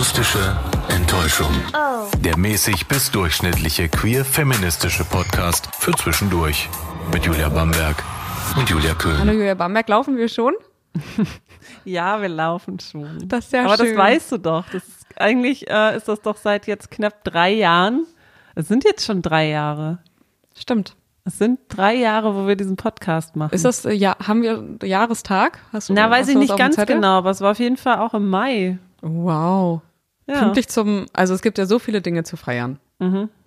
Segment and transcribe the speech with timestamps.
[0.00, 0.56] Akustische
[0.88, 1.52] Enttäuschung.
[2.24, 6.70] Der mäßig bis durchschnittliche queer-feministische Podcast für zwischendurch.
[7.12, 8.02] Mit Julia Bamberg
[8.56, 9.18] und Julia Köhn.
[9.18, 10.54] Hallo Julia Bamberg, laufen wir schon?
[11.84, 13.28] Ja, wir laufen schon.
[13.28, 13.94] Das ist ja Aber schön.
[13.94, 14.64] das weißt du doch.
[14.72, 18.06] Das ist, eigentlich äh, ist das doch seit jetzt knapp drei Jahren.
[18.54, 19.98] Es sind jetzt schon drei Jahre.
[20.58, 20.96] Stimmt.
[21.26, 23.52] Es sind drei Jahre, wo wir diesen Podcast machen.
[23.52, 25.58] Ist das, äh, ja, haben wir Jahrestag?
[25.74, 28.14] Hast du, Na, weiß ich nicht ganz genau, aber es war auf jeden Fall auch
[28.14, 28.78] im Mai.
[29.02, 29.82] Wow.
[30.30, 30.40] Ja.
[30.42, 32.78] Pünktlich zum, also es gibt ja so viele Dinge zu feiern.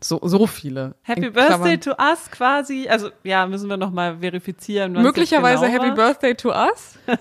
[0.01, 0.87] So, so viele.
[0.87, 0.93] Mhm.
[1.03, 1.81] Happy In Birthday Klammern.
[1.81, 2.87] to us quasi.
[2.89, 4.93] Also ja, müssen wir nochmal verifizieren.
[4.93, 5.95] Möglicherweise genau Happy war.
[6.07, 6.97] Birthday to us.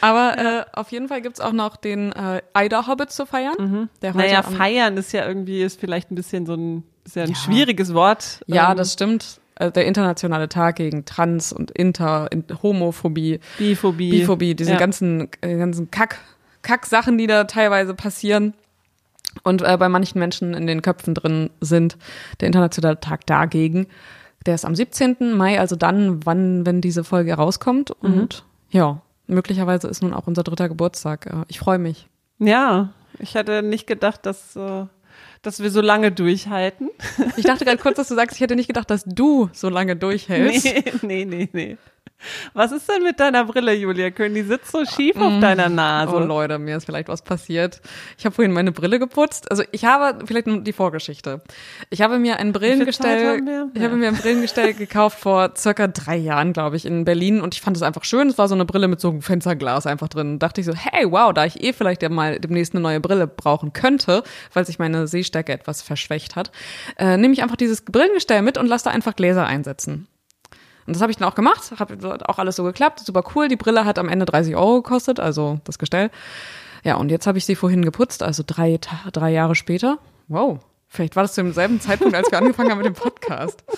[0.00, 3.88] Aber äh, auf jeden Fall gibt's auch noch den äh, Eider Hobbit zu feiern.
[4.00, 7.24] Der heute Naja, feiern ist ja irgendwie, ist vielleicht ein bisschen so ein, ist ja
[7.24, 8.40] ein schwieriges Wort.
[8.46, 9.40] Ja, Ähm, das stimmt.
[9.56, 14.10] Äh, Der internationale Tag gegen Trans und Inter, in, Homophobie, Biphobie.
[14.10, 14.78] Biphobie, diese Ja.
[14.78, 16.20] ganzen, äh, ganzen Kack,
[16.68, 18.52] Kack-Sachen, die da teilweise passieren
[19.42, 21.96] und äh, bei manchen Menschen in den Köpfen drin sind.
[22.40, 23.86] Der internationale Tag dagegen,
[24.44, 25.34] der ist am 17.
[25.34, 27.90] Mai, also dann, wann, wenn diese Folge rauskommt.
[27.90, 31.26] Und ja, möglicherweise ist nun auch unser dritter Geburtstag.
[31.26, 32.06] Äh, Ich freue mich.
[32.38, 34.84] Ja, ich hatte nicht gedacht, dass, äh,
[35.42, 36.90] dass wir so lange durchhalten.
[37.36, 39.96] Ich dachte gerade kurz, dass du sagst, ich hätte nicht gedacht, dass du so lange
[39.96, 40.64] durchhältst.
[40.64, 41.76] Nee, nee, nee, nee.
[42.52, 44.34] Was ist denn mit deiner Brille, Julia Köhn?
[44.34, 46.16] Die sitzt so schief auf deiner Nase.
[46.16, 47.80] Oh Leute, mir ist vielleicht was passiert.
[48.16, 49.50] Ich habe vorhin meine Brille geputzt.
[49.50, 51.42] Also ich habe vielleicht nur die Vorgeschichte.
[51.90, 53.40] Ich habe mir ein Brillengestell,
[53.72, 57.54] ich habe mir ein Brillengestell gekauft vor circa drei Jahren, glaube ich, in Berlin und
[57.54, 58.28] ich fand es einfach schön.
[58.28, 60.32] Es war so eine Brille mit so einem Fensterglas einfach drin.
[60.32, 63.00] Und dachte ich so, hey, wow, da ich eh vielleicht ja mal demnächst eine neue
[63.00, 66.50] Brille brauchen könnte, weil sich meine Sehstärke etwas verschwächt hat,
[66.96, 70.08] äh, nehme ich einfach dieses Brillengestell mit und lasse da einfach Gläser einsetzen.
[70.86, 73.48] Und das habe ich dann auch gemacht, hat auch alles so geklappt, super cool.
[73.48, 76.10] Die Brille hat am Ende 30 Euro gekostet, also das Gestell.
[76.82, 78.78] Ja, und jetzt habe ich sie vorhin geputzt, also drei,
[79.12, 79.98] drei Jahre später.
[80.28, 83.64] Wow, vielleicht war das zu demselben Zeitpunkt, als wir angefangen haben mit dem Podcast.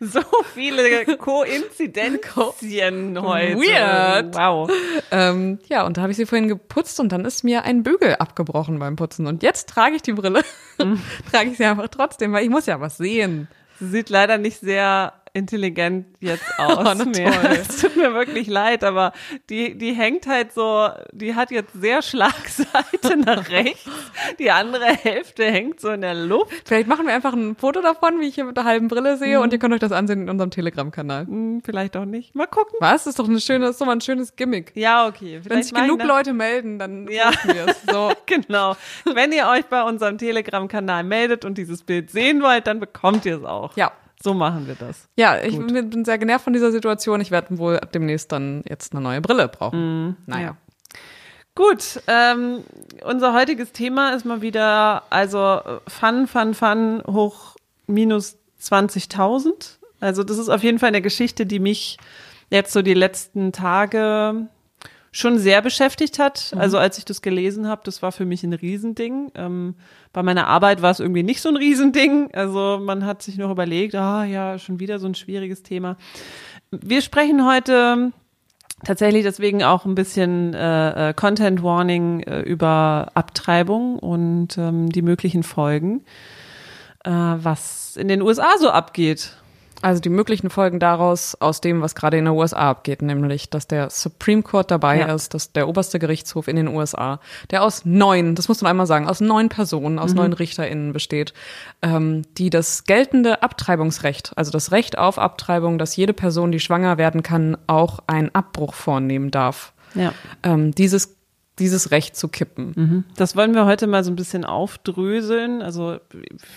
[0.00, 0.20] So
[0.54, 3.56] viele Koinzidenzien heute.
[3.56, 4.34] Weird.
[4.34, 4.70] Wow.
[5.10, 8.16] Ähm, ja, und da habe ich sie vorhin geputzt und dann ist mir ein Bügel
[8.16, 9.26] abgebrochen beim Putzen.
[9.26, 10.42] Und jetzt trage ich die Brille,
[11.30, 13.48] trage ich sie einfach trotzdem, weil ich muss ja was sehen.
[13.78, 17.30] Sie sieht leider nicht sehr intelligent jetzt aus Oh, na mehr.
[17.30, 17.50] toll.
[17.68, 19.12] Es tut mir wirklich leid, aber
[19.50, 23.88] die, die hängt halt so, die hat jetzt sehr Schlagseite nach rechts.
[24.38, 26.52] Die andere Hälfte hängt so in der Luft.
[26.64, 29.40] Vielleicht machen wir einfach ein Foto davon, wie ich hier mit der halben Brille sehe
[29.40, 31.26] und ihr könnt euch das ansehen in unserem Telegram-Kanal.
[31.26, 32.34] Hm, vielleicht auch nicht.
[32.34, 32.74] Mal gucken.
[32.80, 33.04] Was?
[33.04, 34.72] Das ist doch eine schöne, ist doch mal ein schönes Gimmick.
[34.74, 35.40] Ja, okay.
[35.44, 37.30] Wenn sich genug Leute melden, dann Ja.
[37.44, 37.82] wir es.
[37.90, 38.12] So.
[38.26, 38.76] Genau.
[39.04, 43.38] Wenn ihr euch bei unserem Telegram-Kanal meldet und dieses Bild sehen wollt, dann bekommt ihr
[43.38, 43.76] es auch.
[43.76, 43.92] Ja.
[44.22, 45.08] So machen wir das.
[45.16, 45.90] Ja, ich Gut.
[45.90, 47.20] bin sehr genervt von dieser Situation.
[47.20, 50.16] Ich werde wohl demnächst dann jetzt eine neue Brille brauchen.
[50.26, 50.46] naja.
[50.46, 50.56] ja.
[51.54, 52.64] Gut, ähm,
[53.02, 57.56] unser heutiges Thema ist mal wieder, also Fun, Fun, Fun hoch
[57.86, 59.78] minus 20.000.
[60.00, 61.96] Also das ist auf jeden Fall eine Geschichte, die mich
[62.50, 64.48] jetzt so die letzten Tage
[65.16, 66.52] schon sehr beschäftigt hat.
[66.56, 69.32] Also als ich das gelesen habe, das war für mich ein Riesending.
[69.34, 69.74] Ähm,
[70.12, 72.34] bei meiner Arbeit war es irgendwie nicht so ein Riesending.
[72.34, 75.96] Also man hat sich noch überlegt, ah ja, schon wieder so ein schwieriges Thema.
[76.70, 78.12] Wir sprechen heute
[78.84, 85.00] tatsächlich deswegen auch ein bisschen äh, äh, Content Warning äh, über Abtreibung und ähm, die
[85.00, 86.04] möglichen Folgen,
[87.04, 89.32] äh, was in den USA so abgeht.
[89.86, 93.68] Also die möglichen Folgen daraus aus dem, was gerade in den USA abgeht, nämlich, dass
[93.68, 95.14] der Supreme Court dabei Ja.
[95.14, 97.20] ist, dass der oberste Gerichtshof in den USA,
[97.52, 101.34] der aus neun, das muss man einmal sagen, aus neun Personen, aus neun RichterInnen besteht,
[101.82, 106.98] ähm, die das geltende Abtreibungsrecht, also das Recht auf Abtreibung, dass jede Person, die schwanger
[106.98, 110.12] werden kann, auch einen Abbruch vornehmen darf, Ja.
[110.42, 111.15] ähm, dieses,
[111.58, 112.72] dieses Recht zu kippen.
[113.16, 115.62] Das wollen wir heute mal so ein bisschen aufdröseln.
[115.62, 115.98] Also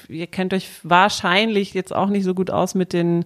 [0.08, 3.26] ihr kennt euch wahrscheinlich jetzt auch nicht so gut aus mit den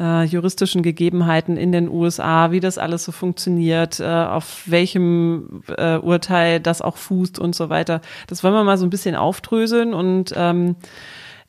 [0.00, 5.96] äh, juristischen Gegebenheiten in den USA, wie das alles so funktioniert, äh, auf welchem äh,
[5.96, 8.00] Urteil das auch fußt und so weiter.
[8.26, 10.76] Das wollen wir mal so ein bisschen aufdröseln und ähm,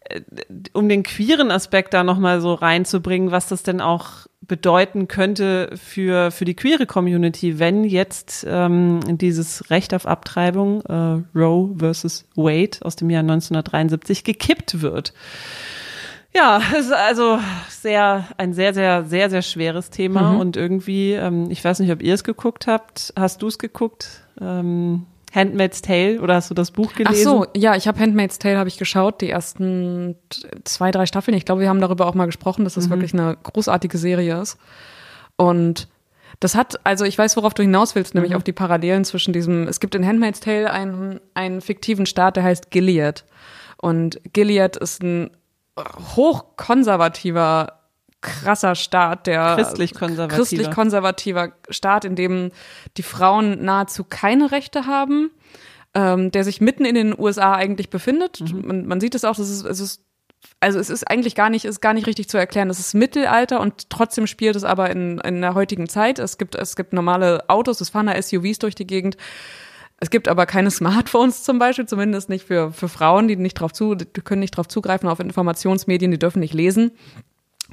[0.06, 0.22] äh,
[0.74, 6.32] um den queeren Aspekt da nochmal so reinzubringen, was das denn auch bedeuten könnte für,
[6.32, 12.80] für die queere Community, wenn jetzt ähm, dieses Recht auf Abtreibung, äh, Roe versus Wade
[12.82, 15.14] aus dem Jahr 1973, gekippt wird.
[16.36, 21.50] Ja, es ist also sehr, ein sehr, sehr, sehr, sehr schweres Thema und irgendwie, ähm,
[21.50, 23.14] ich weiß nicht, ob ihr es geguckt habt.
[23.18, 24.24] Hast du es geguckt?
[24.40, 27.28] Ähm, Handmaid's Tale oder hast du das Buch gelesen?
[27.28, 30.16] Ach so, ja, ich habe Handmaid's Tale habe ich geschaut, die ersten
[30.64, 31.36] zwei, drei Staffeln.
[31.38, 34.58] Ich glaube, wir haben darüber auch mal gesprochen, dass das wirklich eine großartige Serie ist.
[35.38, 35.88] Und
[36.42, 38.38] Das hat, also ich weiß, worauf du hinaus willst, nämlich Mhm.
[38.38, 42.44] auf die Parallelen zwischen diesem, es gibt in Handmaid's Tale einen, einen fiktiven Staat, der
[42.44, 43.26] heißt Gilead.
[43.76, 45.32] Und Gilead ist ein
[46.16, 47.79] hochkonservativer,
[48.22, 50.38] krasser Staat, der Christlich-konservativer.
[50.38, 52.52] christlich-konservativer Staat, in dem
[52.98, 55.32] die Frauen nahezu keine Rechte haben,
[55.94, 58.42] ähm, der sich mitten in den USA eigentlich befindet.
[58.42, 58.68] Mhm.
[58.68, 60.04] Man, man sieht es auch, das ist, es ist
[60.62, 62.70] also es ist eigentlich gar nicht, ist gar nicht richtig zu erklären.
[62.70, 66.20] Es ist Mittelalter und trotzdem spielt es aber in, in der heutigen Zeit.
[66.20, 69.18] Es gibt, es gibt normale Autos, es fahren da SUVs durch die Gegend.
[70.02, 73.74] Es gibt aber keine Smartphones zum Beispiel, zumindest nicht für, für Frauen, die nicht drauf
[73.74, 76.92] zu, die können nicht drauf zugreifen auf Informationsmedien, die dürfen nicht lesen.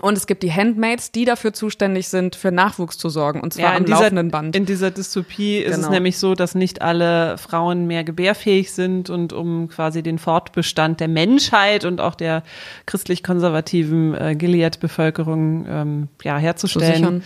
[0.03, 3.65] Und es gibt die Handmaids, die dafür zuständig sind, für Nachwuchs zu sorgen, und zwar
[3.65, 4.55] Ja, am in dieser, laufenden Band.
[4.55, 5.91] in dieser Dystopie ist es Genau.
[5.91, 11.09] nämlich so, dass nicht alle Frauen mehr gebärfähig sind und um quasi den Fortbestand der
[11.09, 12.43] Menschheit und auch der
[12.85, 17.23] christlich-konservativen äh, Gilead-Bevölkerung ähm, ja, zu herzustellen,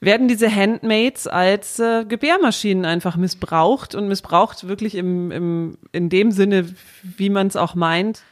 [0.00, 6.32] werden diese Handmaids als äh, Gebärmaschinen einfach missbraucht und missbraucht wirklich im, im, in dem
[6.32, 6.66] Sinne,
[7.02, 8.22] wie man es auch meint.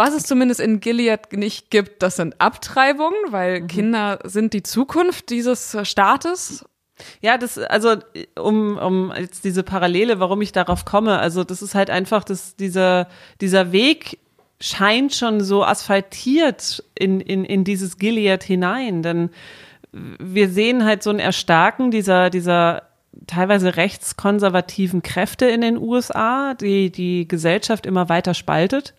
[0.00, 3.32] Was es zumindest in Gilead nicht gibt, das sind Abtreibungen, Mhm.
[3.32, 6.64] weil Kinder sind die Zukunft dieses Staates.
[7.20, 7.96] Ja, das, also
[8.38, 12.56] um, um jetzt diese Parallele, warum ich darauf komme, also das ist halt einfach, dass
[12.56, 13.08] dieser,
[13.42, 14.18] dieser Weg
[14.58, 19.28] scheint schon so asphaltiert in, in, in dieses Gilead hinein, denn
[19.92, 22.84] wir sehen halt so ein Erstarken dieser, dieser
[23.26, 28.94] teilweise rechtskonservativen Kräfte in den USA, die die Gesellschaft immer weiter spaltet.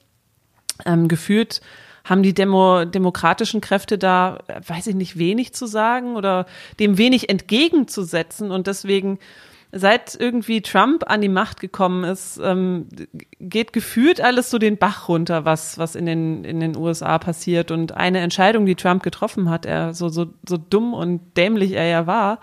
[0.86, 1.62] Ähm, gefühlt
[2.04, 6.46] haben die Demo, demokratischen Kräfte da, äh, weiß ich nicht, wenig zu sagen oder
[6.80, 8.52] dem wenig entgegenzusetzen.
[8.52, 9.20] Und deswegen,
[9.72, 12.88] seit irgendwie Trump an die Macht gekommen ist, ähm,
[13.40, 17.72] geht gefühlt alles so den Bach runter, was, was in den, in den USA passiert.
[17.72, 21.86] Und eine Entscheidung, die Trump getroffen hat, er so, so, so dumm und dämlich er
[21.86, 22.40] ja war,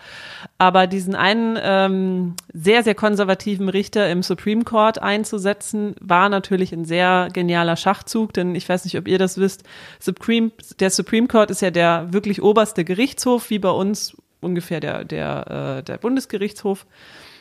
[0.57, 6.85] aber diesen einen ähm, sehr, sehr konservativen Richter im Supreme Court einzusetzen, war natürlich ein
[6.85, 9.65] sehr genialer Schachzug, denn ich weiß nicht, ob ihr das wisst,
[10.01, 10.51] Supreme,
[10.81, 15.79] der Supreme Court ist ja der wirklich oberste Gerichtshof, wie bei uns ungefähr der, der,
[15.79, 16.87] äh, der Bundesgerichtshof,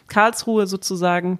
[0.07, 1.39] Karlsruhe sozusagen.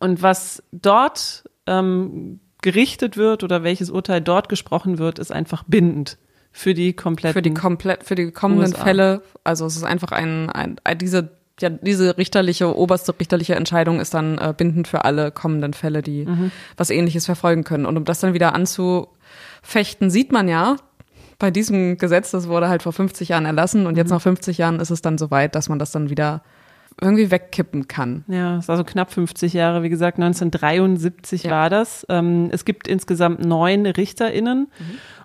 [0.00, 6.18] Und was dort ähm, gerichtet wird oder welches Urteil dort gesprochen wird, ist einfach bindend
[6.50, 8.84] für die kompletten Für die komplett, für die kommenden USA.
[8.84, 9.22] Fälle.
[9.42, 11.30] Also es ist einfach ein, ein, ein diese,
[11.60, 16.24] ja, diese richterliche, oberste richterliche Entscheidung ist dann äh, bindend für alle kommenden Fälle, die
[16.24, 16.52] Mhm.
[16.76, 17.86] was ähnliches verfolgen können.
[17.86, 20.76] Und um das dann wieder anzufechten, sieht man ja,
[21.44, 24.14] bei diesem Gesetz, das wurde halt vor 50 Jahren erlassen und jetzt Mhm.
[24.16, 26.42] nach 50 Jahren ist es dann soweit, dass man das dann wieder
[27.00, 28.24] irgendwie wegkippen kann.
[28.28, 31.50] Ja, es war so knapp 50 Jahre, wie gesagt, 1973 Ja.
[31.50, 32.06] war das.
[32.08, 34.68] Ähm, es gibt insgesamt neun RichterInnen.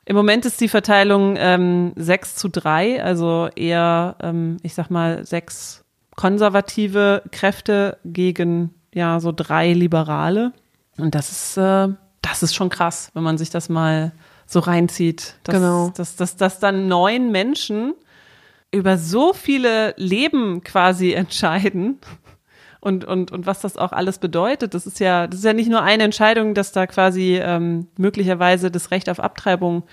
[0.05, 5.25] Im Moment ist die Verteilung ähm, 6 zu 3, also eher, ähm, ich sag mal,
[5.25, 5.83] sechs
[6.15, 10.51] konservative Kräfte gegen ja so drei Liberale.
[10.97, 11.87] Und das ist, äh,
[12.21, 14.11] das ist schon krass, wenn man sich das mal
[14.49, 15.35] so reinzieht.
[15.43, 15.91] Dass, Genau.
[15.95, 17.93] Dass, dass, dass dann neun Menschen
[18.71, 21.99] über so viele Leben quasi entscheiden
[22.81, 24.73] und, und, und was das auch alles bedeutet.
[24.73, 28.71] Das ist ja, das ist ja nicht nur eine Entscheidung, dass da quasi ähm, möglicherweise
[28.71, 29.83] das Recht auf Abtreibung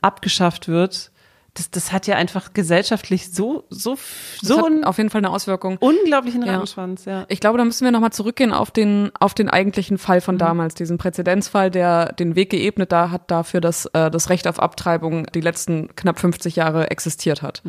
[0.00, 1.12] abgeschafft wird.
[1.54, 3.98] Das, das hat ja einfach gesellschaftlich so, so,
[4.40, 5.78] so auf jeden Fall eine Auswirkung.
[5.78, 6.52] unglaublichen Ja.
[6.52, 7.24] Rattenschwanz, ja.
[7.28, 10.74] Ich glaube, da müssen wir nochmal zurückgehen auf den, auf den eigentlichen Fall von damals,
[10.74, 15.26] diesen Präzedenzfall, der den Weg geebnet da hat dafür, dass äh, das Recht auf Abtreibung
[15.34, 17.62] die letzten knapp 50 Jahre existiert hat.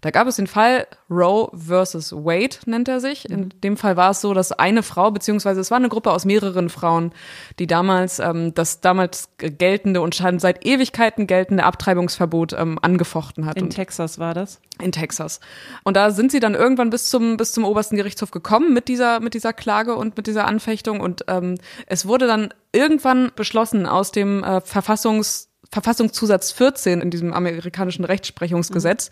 [0.00, 3.30] Da gab es den Fall Roe versus Wade, nennt er sich.
[3.30, 6.24] In dem Fall war es so, dass eine Frau, beziehungsweise es war eine Gruppe aus
[6.24, 7.12] mehreren Frauen,
[7.58, 13.56] die damals ähm, das damals geltende und schon seit Ewigkeiten geltende Abtreibungsverbot ähm, angefochten hat.
[13.56, 14.60] In Und Texas war das.
[14.80, 15.40] in Texas.
[15.84, 19.20] Und da sind sie dann irgendwann bis zum bis zum obersten Gerichtshof gekommen mit dieser
[19.20, 24.12] mit dieser Klage und mit dieser Anfechtung und ähm, es wurde dann irgendwann beschlossen aus
[24.12, 29.10] dem äh, Verfassungs Verfassungszusatz 14 in diesem amerikanischen Rechtsprechungsgesetz,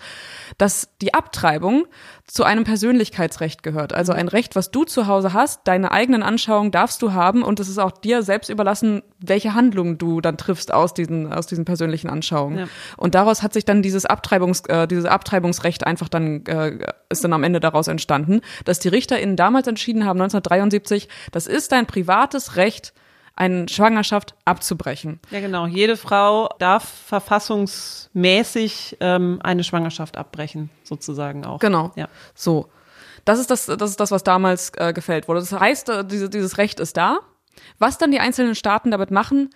[0.57, 1.87] dass die Abtreibung
[2.27, 3.93] zu einem Persönlichkeitsrecht gehört.
[3.93, 7.61] Also ein Recht, was du zu Hause hast, deine eigenen Anschauungen darfst du haben und
[7.61, 11.65] es ist auch dir selbst überlassen, welche Handlungen du dann triffst aus diesen, aus diesen
[11.65, 12.59] persönlichen Anschauungen.
[12.59, 12.69] Ja.
[12.97, 17.35] Und daraus hat sich dann dieses Abtreibungs, äh, dieses Abtreibungsrecht einfach dann, äh, ist dann
[17.35, 22.57] am Ende daraus entstanden, dass die RichterInnen damals entschieden haben, 1973, das ist dein privates
[22.57, 22.93] Recht,
[23.38, 25.21] eine Schwangerschaft abzubrechen.
[25.30, 25.66] Ja, genau.
[25.66, 31.61] Jede Frau darf verfassungsmäßig ähm, eine Schwangerschaft abbrechen, sozusagen auch.
[31.61, 31.92] Genau.
[31.95, 32.09] Ja.
[32.35, 32.68] So.
[33.25, 35.40] Das ist das, das ist das, was damals äh, gefällt wurde.
[35.40, 37.21] Das heißt, äh, diese, dieses Recht ist da.
[37.78, 39.50] Was dann die einzelnen Staaten damit machen,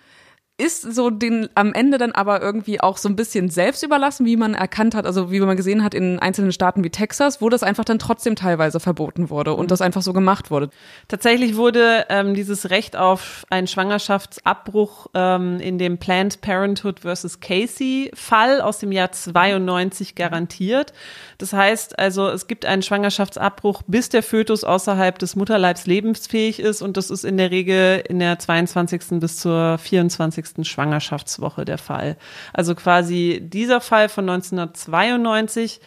[0.57, 4.37] ist so den am Ende dann aber irgendwie auch so ein bisschen selbst überlassen, wie
[4.37, 7.63] man erkannt hat, also wie man gesehen hat in einzelnen Staaten wie Texas, wo das
[7.63, 10.69] einfach dann trotzdem teilweise verboten wurde und das einfach so gemacht wurde.
[11.07, 18.11] Tatsächlich wurde ähm, dieses Recht auf einen Schwangerschaftsabbruch ähm, in dem Planned Parenthood versus Casey
[18.13, 20.93] Fall aus dem Jahr 92 garantiert.
[21.39, 26.83] Das heißt also, es gibt einen Schwangerschaftsabbruch, bis der Fötus außerhalb des Mutterleibs lebensfähig ist
[26.83, 29.19] und das ist in der Regel in der 22.
[29.19, 30.67] bis zur 24 20.
[30.67, 32.17] Schwangerschaftswoche der Fall.
[32.53, 35.79] Also quasi dieser Fall von 1992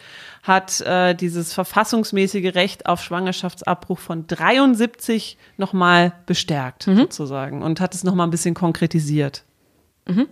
[0.43, 6.97] hat äh, dieses verfassungsmäßige Recht auf Schwangerschaftsabbruch von 73 nochmal bestärkt, mhm.
[6.97, 9.43] sozusagen, und hat es nochmal ein bisschen konkretisiert.
[10.07, 10.27] Mhm.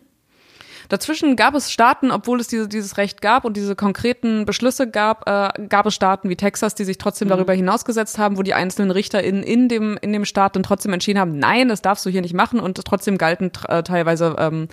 [0.89, 5.27] Dazwischen gab es Staaten, obwohl es diese, dieses Recht gab und diese konkreten Beschlüsse gab,
[5.27, 7.31] äh, gab es Staaten wie Texas, die sich trotzdem mhm.
[7.31, 11.19] darüber hinausgesetzt haben, wo die einzelnen RichterInnen in dem, in dem Staat dann trotzdem entschieden
[11.19, 14.67] haben, nein, das darfst du hier nicht machen und trotzdem galten äh, teilweise ähm,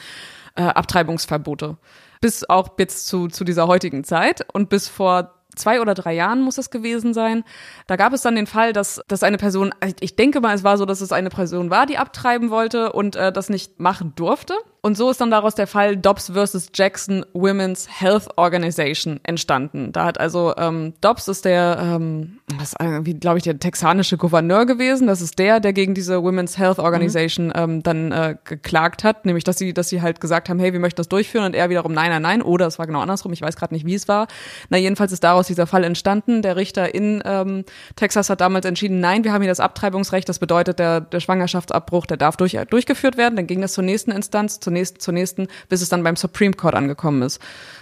[0.56, 1.76] äh, Abtreibungsverbote.
[2.20, 6.40] Bis auch jetzt zu, zu dieser heutigen Zeit und bis vor zwei oder drei Jahren
[6.40, 7.44] muss es gewesen sein.
[7.86, 10.78] Da gab es dann den Fall, dass, dass eine Person, ich denke mal, es war
[10.78, 14.54] so, dass es eine Person war, die abtreiben wollte und äh, das nicht machen durfte.
[14.84, 19.92] Und so ist dann daraus der Fall Dobbs versus Jackson Women's Health Organization entstanden.
[19.92, 24.16] Da hat also ähm, Dobbs ist der, ähm, das ist irgendwie, glaube ich, der texanische
[24.16, 25.06] Gouverneur gewesen.
[25.06, 27.52] Das ist der, der gegen diese Women's Health Organization mhm.
[27.54, 30.80] ähm, dann äh, geklagt hat, nämlich dass sie, dass sie halt gesagt haben, hey, wir
[30.80, 32.42] möchten das durchführen und er wiederum nein, nein, nein.
[32.42, 33.32] Oder es war genau andersrum.
[33.32, 34.26] Ich weiß gerade nicht, wie es war.
[34.68, 36.42] Na jedenfalls ist daraus dieser Fall entstanden.
[36.42, 40.28] Der Richter in ähm, Texas hat damals entschieden, nein, wir haben hier das Abtreibungsrecht.
[40.28, 43.36] Das bedeutet, der, der Schwangerschaftsabbruch, der darf durch, durchgeführt werden.
[43.36, 46.54] Dann ging das zur nächsten Instanz, zur nächsten, zur nächsten, bis es dann beim Supreme
[46.54, 47.40] Court angekommen ist.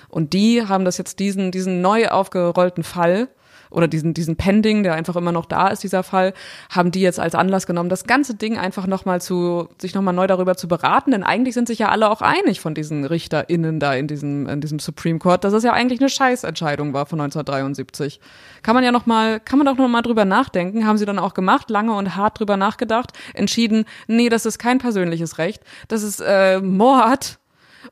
[0.09, 3.29] Und die haben das jetzt diesen, diesen neu aufgerollten Fall
[3.71, 6.35] oder diesen, diesen Pending, der einfach immer noch da ist, dieser Fall,
[6.71, 10.27] haben die jetzt als Anlass genommen, das ganze Ding einfach nochmal zu, sich nochmal neu
[10.27, 13.95] darüber zu beraten, denn eigentlich sind sich ja alle auch einig von diesen RichterInnen da
[13.95, 18.21] in diesem, in diesem Supreme Court, dass es ja eigentlich eine Scheißentscheidung war von 1973.
[18.63, 21.71] Kann man ja nochmal, kann man doch nochmal drüber nachdenken, haben sie dann auch gemacht,
[21.71, 26.61] lange und hart drüber nachgedacht, entschieden, nee, das ist kein persönliches Recht, das ist äh,
[26.61, 27.39] Mord.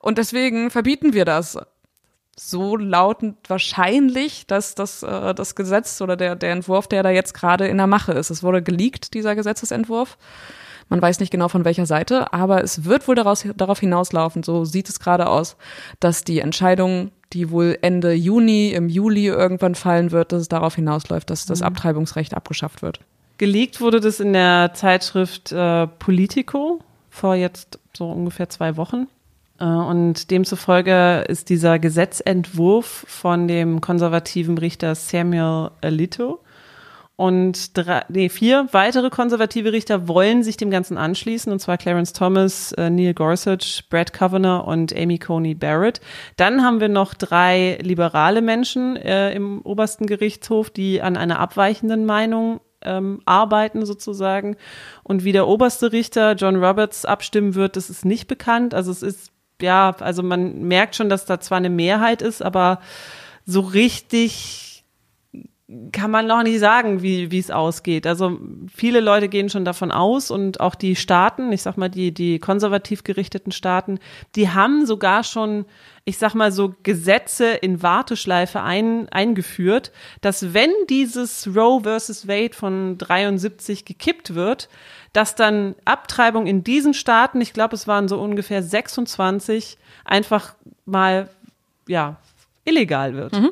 [0.00, 1.58] Und deswegen verbieten wir das
[2.38, 7.34] so lautend wahrscheinlich, dass das, äh, das Gesetz oder der, der Entwurf, der da jetzt
[7.34, 8.30] gerade in der Mache ist.
[8.30, 10.16] Es wurde geleakt, dieser Gesetzesentwurf.
[10.88, 14.64] Man weiß nicht genau von welcher Seite, aber es wird wohl daraus, darauf hinauslaufen, so
[14.64, 15.56] sieht es gerade aus,
[16.00, 20.76] dass die Entscheidung, die wohl Ende Juni, im Juli irgendwann fallen wird, dass es darauf
[20.76, 21.66] hinausläuft, dass das mhm.
[21.66, 23.00] Abtreibungsrecht abgeschafft wird.
[23.36, 26.80] Geleakt wurde das in der Zeitschrift äh, Politico
[27.10, 29.08] vor jetzt so ungefähr zwei Wochen.
[29.58, 36.40] Äh, und demzufolge ist dieser Gesetzentwurf von dem konservativen Richter Samuel Alito
[37.20, 42.12] und drei, nee, vier weitere konservative Richter wollen sich dem Ganzen anschließen, und zwar Clarence
[42.12, 46.00] Thomas, äh, Neil Gorsuch, Brad Kavanagh und Amy Coney Barrett.
[46.36, 52.06] Dann haben wir noch drei liberale Menschen äh, im obersten Gerichtshof, die an einer abweichenden
[52.06, 54.56] Meinung ähm, arbeiten sozusagen.
[55.02, 58.74] Und wie der oberste Richter John Roberts abstimmen wird, das ist nicht bekannt.
[58.74, 62.80] Also es ist ja, also man merkt schon, dass da zwar eine Mehrheit ist, aber
[63.44, 64.68] so richtig
[65.92, 68.06] kann man noch nicht sagen, wie wie es ausgeht.
[68.06, 68.38] Also
[68.74, 72.38] viele Leute gehen schon davon aus und auch die Staaten, ich sag mal die die
[72.38, 73.98] konservativ gerichteten Staaten,
[74.34, 75.66] die haben sogar schon,
[76.06, 82.54] ich sag mal so Gesetze in Warteschleife ein, eingeführt, dass wenn dieses Roe versus Wade
[82.54, 84.70] von 73 gekippt wird,
[85.12, 91.28] dass dann Abtreibung in diesen Staaten, ich glaube, es waren so ungefähr 26, einfach mal
[91.86, 92.16] ja
[92.64, 93.32] illegal wird.
[93.32, 93.50] Mhm.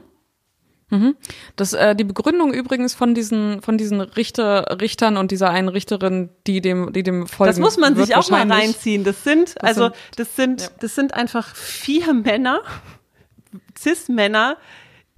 [0.88, 1.16] Mhm.
[1.56, 6.28] Das, äh, die Begründung übrigens von diesen, von diesen Richter, Richtern und dieser einen Richterin,
[6.46, 7.50] die dem, die dem folgen.
[7.50, 9.02] Das muss man sich auch mal reinziehen.
[9.02, 10.68] Das sind, das also, sind, das sind, ja.
[10.78, 12.60] das sind einfach vier Männer,
[13.76, 14.58] Cis-Männer,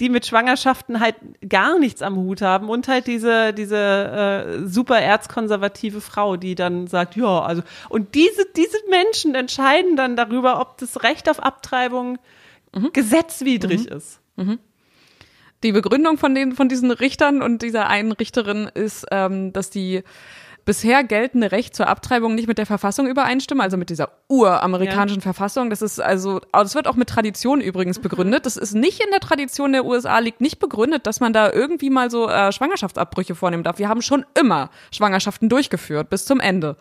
[0.00, 1.16] die mit Schwangerschaften halt
[1.48, 6.86] gar nichts am Hut haben und halt diese diese äh, super erzkonservative Frau, die dann
[6.86, 12.18] sagt, ja, also und diese diese Menschen entscheiden dann darüber, ob das Recht auf Abtreibung
[12.74, 12.92] mhm.
[12.92, 13.96] gesetzwidrig mhm.
[13.96, 14.20] ist.
[14.36, 14.58] Mhm.
[15.64, 20.04] Die Begründung von den von diesen Richtern und dieser einen Richterin ist, ähm, dass die
[20.68, 25.22] bisher geltende Recht zur Abtreibung nicht mit der Verfassung übereinstimmen, also mit dieser uramerikanischen ja.
[25.22, 25.70] Verfassung.
[25.70, 28.44] Das ist also, das wird auch mit Tradition übrigens begründet.
[28.44, 31.88] Das ist nicht in der Tradition der USA, liegt nicht begründet, dass man da irgendwie
[31.88, 33.78] mal so äh, Schwangerschaftsabbrüche vornehmen darf.
[33.78, 36.76] Wir haben schon immer Schwangerschaften durchgeführt bis zum Ende.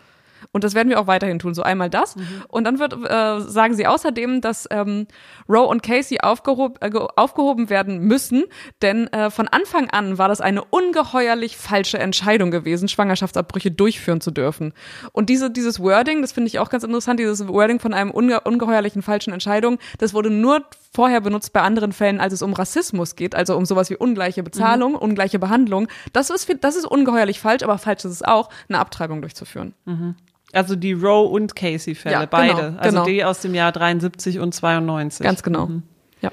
[0.52, 1.54] Und das werden wir auch weiterhin tun.
[1.54, 2.16] So einmal das.
[2.16, 2.44] Mhm.
[2.48, 5.08] Und dann wird, äh, sagen sie außerdem, dass ähm,
[5.50, 8.46] Roe und Casey aufgehob, äh, aufgehoben werden müssen,
[8.82, 14.32] denn äh, von Anfang an war das eine ungeheuerlich falsche Entscheidung gewesen, Schwangerschaftsabbrüche durchführen zu
[14.32, 14.74] dürfen.
[15.12, 18.42] Und diese, dieses Wording, das finde ich auch ganz interessant, dieses Wording von einem unge
[18.42, 20.64] ungeheuerlichen falschen Entscheidung, das wurde nur
[20.94, 24.44] vorher benutzt bei anderen Fällen, als es um Rassismus geht, also um sowas wie ungleiche
[24.44, 24.98] Bezahlung, mhm.
[25.00, 25.88] ungleiche Behandlung.
[26.14, 29.74] Das ist, das ist ungeheuerlich falsch, aber falsch ist es auch, eine Abtreibung durchzuführen.
[29.86, 30.16] Mhm.
[30.58, 32.56] Also die Roe und Casey-Fälle, ja, beide.
[32.56, 33.06] Genau, also genau.
[33.06, 35.24] die aus dem Jahr 73 und 92.
[35.24, 35.68] Ganz genau.
[35.68, 35.84] Mhm.
[36.22, 36.32] Ja.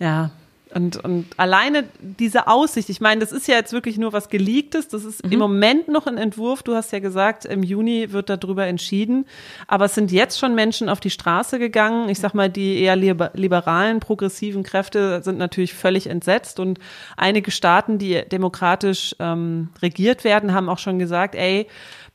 [0.00, 0.30] Ja,
[0.74, 4.88] und, und alleine diese Aussicht, ich meine, das ist ja jetzt wirklich nur was Geleaktes,
[4.88, 5.32] das ist mhm.
[5.32, 6.62] im Moment noch ein Entwurf.
[6.62, 9.26] Du hast ja gesagt, im Juni wird darüber entschieden.
[9.66, 12.08] Aber es sind jetzt schon Menschen auf die Straße gegangen.
[12.08, 16.60] Ich sag mal, die eher liberalen, progressiven Kräfte sind natürlich völlig entsetzt.
[16.60, 16.78] Und
[17.16, 21.66] einige Staaten, die demokratisch ähm, regiert werden, haben auch schon gesagt, ey,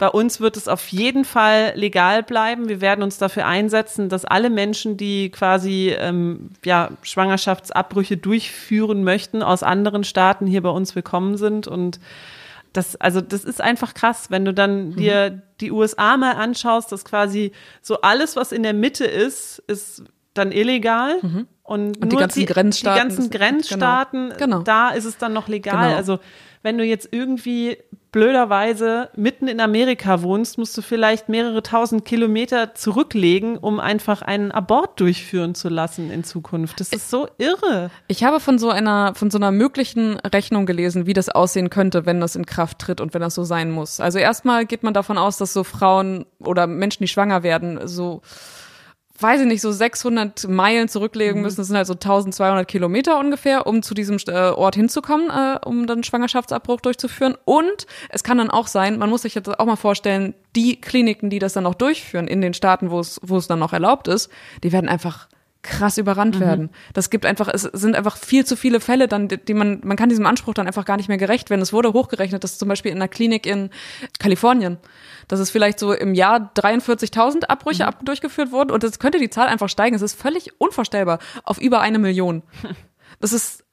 [0.04, 2.68] bei uns wird es auf jeden Fall legal bleiben.
[2.68, 9.42] Wir werden uns dafür einsetzen, dass alle Menschen, die quasi ähm, ja, Schwangerschaftsabbrüche durchführen möchten,
[9.42, 11.68] aus anderen Staaten hier bei uns willkommen sind.
[11.68, 12.02] Und
[12.74, 14.96] das, also das ist einfach krass, wenn du dann mhm.
[14.98, 20.04] dir die USA mal anschaust, dass quasi so alles, was in der Mitte ist, ist
[20.34, 21.18] dann illegal.
[21.22, 21.48] Mhm.
[21.64, 23.10] Und, und die ganzen die, Grenzstaaten.
[23.10, 24.38] Die ganzen Grenzstaaten, genau.
[24.38, 24.60] genau.
[24.60, 25.88] da ist es dann noch legal.
[25.88, 25.98] Genau.
[25.98, 26.20] Also
[26.62, 27.78] wenn du jetzt irgendwie
[28.14, 34.52] blöderweise mitten in Amerika wohnst, musst du vielleicht mehrere tausend Kilometer zurücklegen, um einfach einen
[34.52, 36.80] Abort durchführen zu lassen in Zukunft.
[36.80, 37.90] Das ist so irre.
[38.08, 42.06] Ich habe von so einer, von so einer möglichen Rechnung gelesen, wie das aussehen könnte,
[42.06, 44.00] wenn das in Kraft tritt und wenn das so sein muss.
[44.00, 48.22] Also erstmal geht man davon aus, dass so Frauen oder Menschen, die schwanger werden, so
[49.20, 51.42] weiß ich nicht, so 600 Meilen zurücklegen mhm.
[51.44, 51.58] müssen.
[51.58, 55.88] Das sind halt so 1200 Kilometer ungefähr, um zu diesem äh, Ort hinzukommen, äh, um
[55.88, 57.38] dann Schwangerschaftsabbruch durchzuführen.
[57.46, 61.30] Und es kann dann auch sein, man muss sich jetzt auch mal vorstellen, die Kliniken,
[61.30, 64.08] die das dann noch durchführen in den Staaten, wo es, wo es dann noch erlaubt
[64.08, 64.30] ist,
[64.64, 65.28] die werden einfach
[65.64, 66.42] krass überrannt mhm.
[66.42, 66.70] werden.
[66.94, 70.10] Das gibt einfach, es sind einfach viel zu viele Fälle dann, die man, man kann
[70.10, 71.62] diesem Anspruch dann einfach gar nicht mehr gerecht werden.
[71.62, 73.70] Es wurde hochgerechnet, dass zum Beispiel in einer Klinik in
[74.20, 74.78] Kalifornien
[75.28, 77.90] dass es vielleicht so im Jahr 43.000 Abbrüche mhm.
[77.90, 79.96] ab durchgeführt wurden und das könnte die Zahl einfach steigen.
[79.96, 82.44] Es ist völlig unvorstellbar auf über eine Million.
[83.20, 83.64] Das ist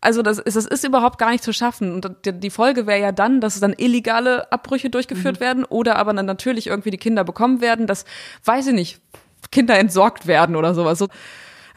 [0.00, 1.92] also das ist, das ist überhaupt gar nicht zu schaffen.
[1.92, 5.44] Und die Folge wäre ja dann, dass dann illegale Abbrüche durchgeführt mhm.
[5.44, 8.04] werden oder aber dann natürlich irgendwie die Kinder bekommen werden, dass,
[8.44, 9.00] weiß ich nicht,
[9.50, 11.04] Kinder entsorgt werden oder sowas.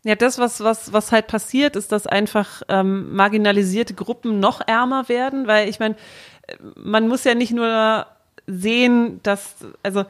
[0.04, 5.10] Ja, das, was, was, was halt passiert, ist, dass einfach ähm, marginalisierte Gruppen noch ärmer
[5.10, 5.96] werden, weil ich meine,
[6.76, 8.06] man muss ja nicht nur
[8.48, 10.06] sehen, dass, also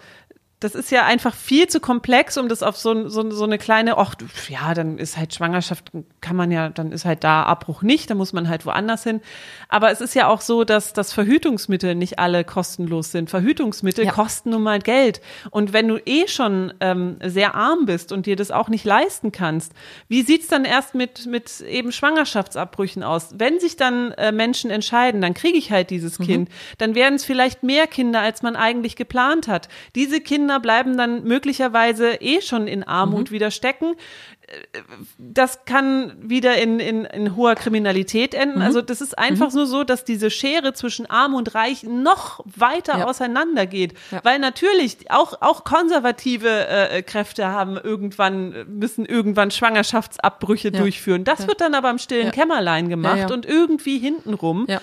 [0.59, 3.97] das ist ja einfach viel zu komplex, um das auf so, so, so eine kleine,
[3.97, 4.15] ach,
[4.49, 8.17] ja, dann ist halt Schwangerschaft, kann man ja, dann ist halt da Abbruch nicht, dann
[8.17, 9.21] muss man halt woanders hin.
[9.69, 13.29] Aber es ist ja auch so, dass, dass Verhütungsmittel nicht alle kostenlos sind.
[13.29, 14.11] Verhütungsmittel ja.
[14.11, 15.21] kosten nun mal Geld.
[15.49, 19.31] Und wenn du eh schon ähm, sehr arm bist und dir das auch nicht leisten
[19.31, 19.71] kannst,
[20.09, 23.29] wie sieht's dann erst mit, mit eben Schwangerschaftsabbrüchen aus?
[23.37, 26.25] Wenn sich dann äh, Menschen entscheiden, dann kriege ich halt dieses mhm.
[26.25, 29.69] Kind, dann werden es vielleicht mehr Kinder, als man eigentlich geplant hat.
[29.95, 33.33] Diese Kinder Kinder bleiben dann möglicherweise eh schon in Armut mhm.
[33.35, 33.93] wieder stecken.
[35.19, 38.57] Das kann wieder in, in, in hoher Kriminalität enden.
[38.57, 38.65] Mhm.
[38.65, 39.57] Also das ist einfach mhm.
[39.57, 43.05] nur so, dass diese Schere zwischen Arm und Reich noch weiter ja.
[43.05, 43.93] auseinander geht.
[44.09, 44.21] Ja.
[44.23, 50.79] Weil natürlich auch, auch konservative äh, Kräfte haben irgendwann, müssen irgendwann Schwangerschaftsabbrüche ja.
[50.79, 51.25] durchführen.
[51.25, 54.65] Das wird dann aber im stillen Kämmerlein gemacht und irgendwie hintenrum.
[54.67, 54.81] Ja.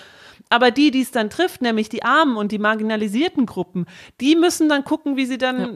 [0.49, 3.85] Aber die, die es dann trifft, nämlich die Armen und die marginalisierten Gruppen,
[4.21, 5.69] die müssen dann gucken, wie sie dann, ja.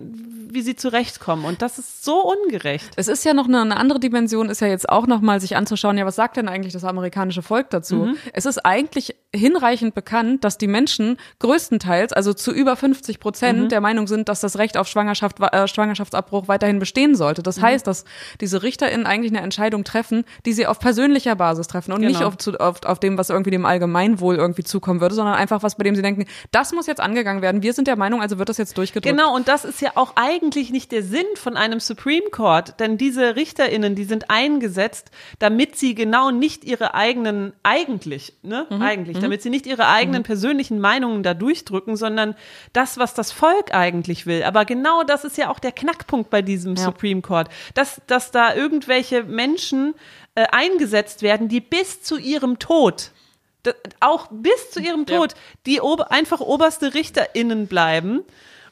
[0.49, 1.45] wie sie zurechtkommen.
[1.45, 2.89] Und das ist so ungerecht.
[2.95, 5.97] Es ist ja noch eine, eine andere Dimension, ist ja jetzt auch nochmal sich anzuschauen,
[5.97, 7.95] ja, was sagt denn eigentlich das amerikanische Volk dazu?
[7.95, 8.17] Mhm.
[8.33, 13.69] Es ist eigentlich hinreichend bekannt, dass die Menschen größtenteils, also zu über 50 Prozent mhm.
[13.69, 17.43] der Meinung sind, dass das Recht auf Schwangerschaft, äh, Schwangerschaftsabbruch weiterhin bestehen sollte.
[17.43, 17.63] Das mhm.
[17.63, 18.05] heißt, dass
[18.39, 22.11] diese RichterInnen eigentlich eine Entscheidung treffen, die sie auf persönlicher Basis treffen und genau.
[22.11, 25.63] nicht auf, auf, auf dem, was irgendwie dem Allgemeinwohl irgendwie irgendwie zukommen würde, sondern einfach
[25.63, 27.63] was, bei dem sie denken, das muss jetzt angegangen werden.
[27.63, 29.15] Wir sind der Meinung, also wird das jetzt durchgedrückt.
[29.15, 32.97] Genau, und das ist ja auch eigentlich nicht der Sinn von einem Supreme Court, denn
[32.97, 38.81] diese RichterInnen, die sind eingesetzt, damit sie genau nicht ihre eigenen, eigentlich, ne, mhm.
[38.81, 39.21] eigentlich, mhm.
[39.21, 40.25] damit sie nicht ihre eigenen mhm.
[40.25, 42.35] persönlichen Meinungen da durchdrücken, sondern
[42.73, 44.43] das, was das Volk eigentlich will.
[44.43, 46.83] Aber genau das ist ja auch der Knackpunkt bei diesem ja.
[46.83, 49.93] Supreme Court, dass, dass da irgendwelche Menschen
[50.35, 53.11] äh, eingesetzt werden, die bis zu ihrem Tod
[53.99, 55.37] auch bis zu ihrem Tod ja.
[55.65, 58.23] die ober, einfach oberste RichterInnen bleiben.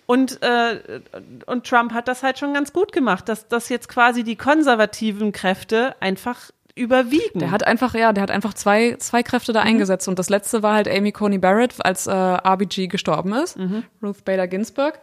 [0.05, 1.01] Und, äh,
[1.45, 5.31] und Trump hat das halt schon ganz gut gemacht, dass, dass jetzt quasi die konservativen
[5.31, 7.39] Kräfte einfach überwiegen.
[7.39, 9.67] Der hat einfach, ja, der hat einfach zwei, zwei Kräfte da mhm.
[9.67, 10.07] eingesetzt.
[10.07, 13.83] Und das letzte war halt Amy Coney Barrett, als äh, RBG gestorben ist, mhm.
[14.01, 14.99] Ruth Bader Ginsburg.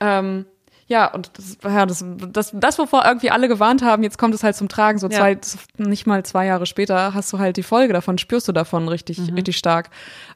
[0.00, 0.44] Ähm,
[0.90, 4.42] ja, und das, ja, das, das, das, wovor irgendwie alle gewarnt haben, jetzt kommt es
[4.42, 4.98] halt zum Tragen.
[4.98, 5.38] So zwei, ja.
[5.76, 9.18] nicht mal zwei Jahre später hast du halt die Folge davon, spürst du davon richtig,
[9.18, 9.34] mhm.
[9.34, 9.90] richtig stark.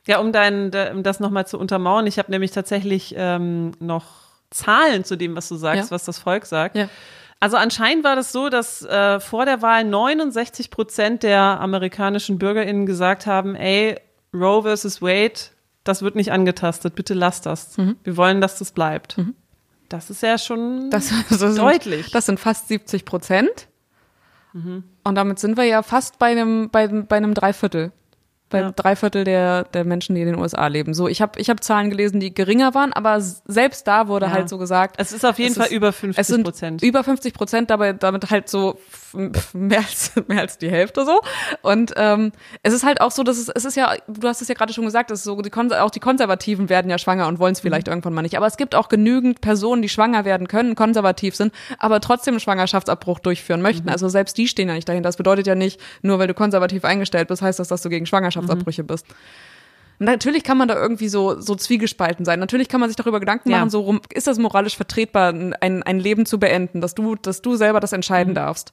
[0.07, 4.05] Ja, um dein, um das nochmal zu untermauern, ich habe nämlich tatsächlich ähm, noch
[4.51, 5.91] Zahlen zu dem, was du sagst, ja.
[5.91, 6.77] was das Volk sagt.
[6.77, 6.89] Ja.
[7.41, 12.87] Also anscheinend war das so, dass äh, vor der Wahl 69 Prozent der amerikanischen BürgerInnen
[12.87, 13.99] gesagt haben, ey,
[14.33, 15.35] Roe versus Wade,
[15.83, 17.77] das wird nicht angetastet, bitte lass das.
[17.77, 17.97] Mhm.
[18.05, 19.19] Wir wollen, dass das bleibt.
[19.19, 19.35] Mhm.
[19.95, 22.07] Das ist ja schon das, also deutlich.
[22.07, 23.69] Sind, das sind fast 70 Prozent.
[24.53, 24.83] Mhm.
[25.05, 27.93] Und damit sind wir ja fast bei einem, bei, bei einem Dreiviertel
[28.55, 28.71] bei ja.
[28.71, 30.95] drei Viertel der, der Menschen, die in den USA leben.
[30.95, 34.33] So, ich habe ich hab Zahlen gelesen, die geringer waren, aber selbst da wurde ja.
[34.33, 34.95] halt so gesagt.
[34.99, 36.83] Es ist auf jeden Fall ist, über 50 Prozent.
[36.83, 38.79] Über 50 Prozent, dabei damit halt so
[39.53, 41.21] mehr als, mehr als die Hälfte so.
[41.63, 42.31] Und ähm,
[42.63, 44.73] es ist halt auch so, dass es, es ist ja, du hast es ja gerade
[44.73, 47.61] schon gesagt, es ist so, die auch die Konservativen werden ja schwanger und wollen es
[47.61, 47.95] vielleicht mhm.
[47.95, 48.37] irgendwann mal nicht.
[48.37, 52.41] Aber es gibt auch genügend Personen, die schwanger werden können, konservativ sind, aber trotzdem einen
[52.41, 53.87] Schwangerschaftsabbruch durchführen möchten.
[53.87, 53.93] Mhm.
[53.93, 55.09] Also selbst die stehen ja nicht dahinter.
[55.09, 58.07] Das bedeutet ja nicht, nur weil du konservativ eingestellt bist, heißt das, dass du gegen
[58.45, 58.87] Schwangerschaftsabbrüche mhm.
[58.87, 59.07] bist.
[60.01, 62.41] Natürlich kann man da irgendwie so, so zwiegespalten sein.
[62.41, 63.71] Natürlich kann man sich darüber Gedanken machen, ja.
[63.71, 67.55] so rum, ist das moralisch vertretbar, ein, ein Leben zu beenden, dass du, dass du
[67.55, 68.37] selber das entscheiden mhm.
[68.37, 68.73] darfst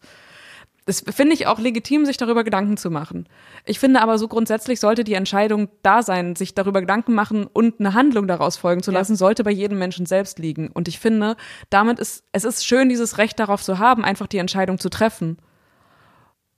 [0.85, 3.27] das finde ich auch legitim, sich darüber Gedanken zu machen.
[3.65, 7.79] Ich finde aber so grundsätzlich sollte die Entscheidung da sein, sich darüber Gedanken machen und
[7.79, 9.17] eine Handlung daraus folgen zu lassen, ja.
[9.17, 10.69] sollte bei jedem Menschen selbst liegen.
[10.69, 11.35] Und ich finde,
[11.69, 15.37] damit ist, es ist schön, dieses Recht darauf zu haben, einfach die Entscheidung zu treffen.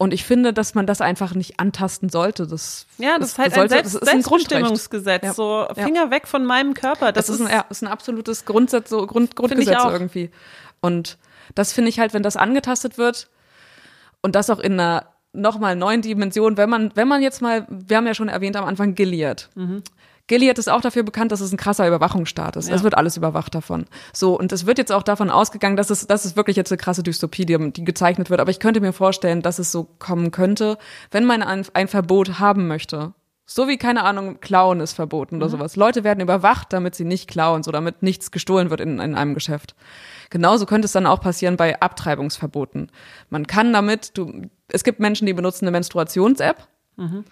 [0.04, 2.46] Und ich finde, dass man das einfach nicht antasten sollte.
[2.46, 5.24] Das, ja, das, ist halt sollte, ein, Selbst, das ist ein Selbstbestimmungsgesetz.
[5.24, 5.34] Ja.
[5.34, 6.12] So Finger ja.
[6.12, 7.14] weg von meinem Körper.
[7.14, 10.30] Das, das ist, ein, ja, ist ein absolutes Grundsatz, so Grund, Grundgesetz irgendwie.
[10.82, 11.18] Und
[11.56, 13.30] das finde ich halt, wenn das angetastet wird,
[14.22, 17.96] und das auch in einer nochmal neuen Dimension, wenn man, wenn man jetzt mal, wir
[17.96, 19.48] haben ja schon erwähnt am Anfang Gilead.
[19.56, 19.84] Mhm.
[20.28, 22.70] Gilead ist auch dafür bekannt, dass es ein krasser Überwachungsstaat ist.
[22.70, 22.76] Ja.
[22.76, 23.86] Es wird alles überwacht davon.
[24.14, 26.78] So, und es wird jetzt auch davon ausgegangen, dass es, das ist wirklich jetzt eine
[26.78, 28.40] krasse Dystopie, die, die gezeichnet wird.
[28.40, 30.78] Aber ich könnte mir vorstellen, dass es so kommen könnte,
[31.12, 33.14] wenn man ein, ein Verbot haben möchte.
[33.46, 35.52] So wie, keine Ahnung, Klauen ist verboten oder mhm.
[35.52, 35.76] sowas.
[35.76, 39.34] Leute werden überwacht, damit sie nicht klauen, so damit nichts gestohlen wird in, in einem
[39.34, 39.76] Geschäft.
[40.30, 42.90] Genauso könnte es dann auch passieren bei Abtreibungsverboten.
[43.30, 46.68] Man kann damit, du, es gibt Menschen, die benutzen eine Menstruations-App.
[46.96, 47.26] Mhm.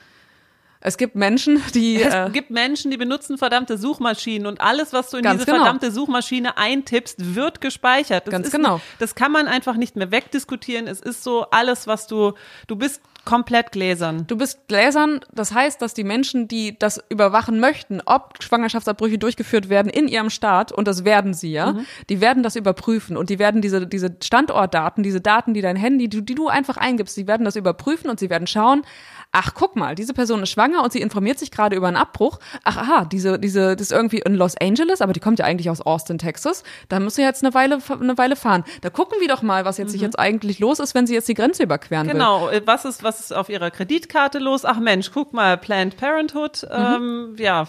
[0.81, 2.01] Es gibt Menschen, die.
[2.01, 5.57] Es äh, gibt Menschen, die benutzen verdammte Suchmaschinen und alles, was du in diese genau.
[5.57, 8.27] verdammte Suchmaschine eintippst, wird gespeichert.
[8.27, 8.81] Das ganz genau.
[8.99, 10.87] das kann man einfach nicht mehr wegdiskutieren.
[10.87, 12.33] Es ist so alles, was du,
[12.67, 14.25] du bist komplett gläsern.
[14.27, 19.69] Du bist gläsern, das heißt, dass die Menschen, die das überwachen möchten, ob Schwangerschaftsabbrüche durchgeführt
[19.69, 21.85] werden in ihrem Staat, und das werden sie ja, mhm.
[22.09, 26.09] die werden das überprüfen und die werden diese, diese Standortdaten, diese Daten, die dein Handy,
[26.09, 28.83] die, die du einfach eingibst, die werden das überprüfen und sie werden schauen,
[29.31, 32.39] ach, guck mal, diese Person ist schwanger und sie informiert sich gerade über einen Abbruch.
[32.63, 35.69] Ach, aha, diese, diese, das ist irgendwie in Los Angeles, aber die kommt ja eigentlich
[35.69, 36.63] aus Austin, Texas.
[36.89, 38.63] Da muss sie jetzt eine Weile, eine Weile fahren.
[38.81, 39.91] Da gucken wir doch mal, was jetzt mhm.
[39.91, 42.47] sich jetzt eigentlich los ist, wenn sie jetzt die Grenze überqueren genau.
[42.47, 42.59] will.
[42.59, 44.65] Genau, was ist, was ist auf ihrer Kreditkarte los?
[44.65, 46.77] Ach Mensch, guck mal, Planned Parenthood, mhm.
[46.77, 47.67] ähm, ja,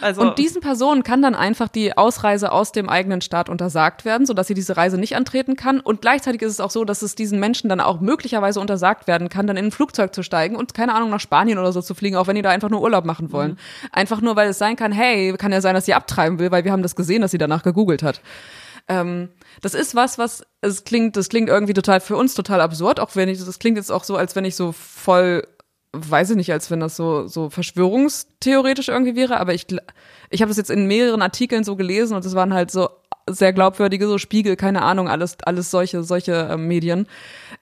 [0.00, 4.26] also und diesen Personen kann dann einfach die Ausreise aus dem eigenen Staat untersagt werden,
[4.26, 5.80] sodass sie diese Reise nicht antreten kann.
[5.80, 9.28] Und gleichzeitig ist es auch so, dass es diesen Menschen dann auch möglicherweise untersagt werden
[9.28, 11.94] kann, dann in ein Flugzeug zu steigen und keine Ahnung nach Spanien oder so zu
[11.94, 13.52] fliegen, auch wenn die da einfach nur Urlaub machen wollen.
[13.52, 13.88] Mhm.
[13.92, 16.64] Einfach nur, weil es sein kann, hey, kann ja sein, dass sie abtreiben will, weil
[16.64, 18.20] wir haben das gesehen, dass sie danach gegoogelt hat.
[18.86, 19.30] Ähm,
[19.62, 23.16] das ist was, was es klingt, das klingt irgendwie total für uns total absurd, auch
[23.16, 25.42] wenn ich das klingt jetzt auch so, als wenn ich so voll
[25.94, 29.66] weiß ich nicht, als wenn das so, so verschwörungstheoretisch irgendwie wäre, aber ich,
[30.30, 32.88] ich habe das jetzt in mehreren Artikeln so gelesen und es waren halt so
[33.28, 37.06] sehr glaubwürdige, so Spiegel, keine Ahnung, alles, alles solche, solche äh, Medien.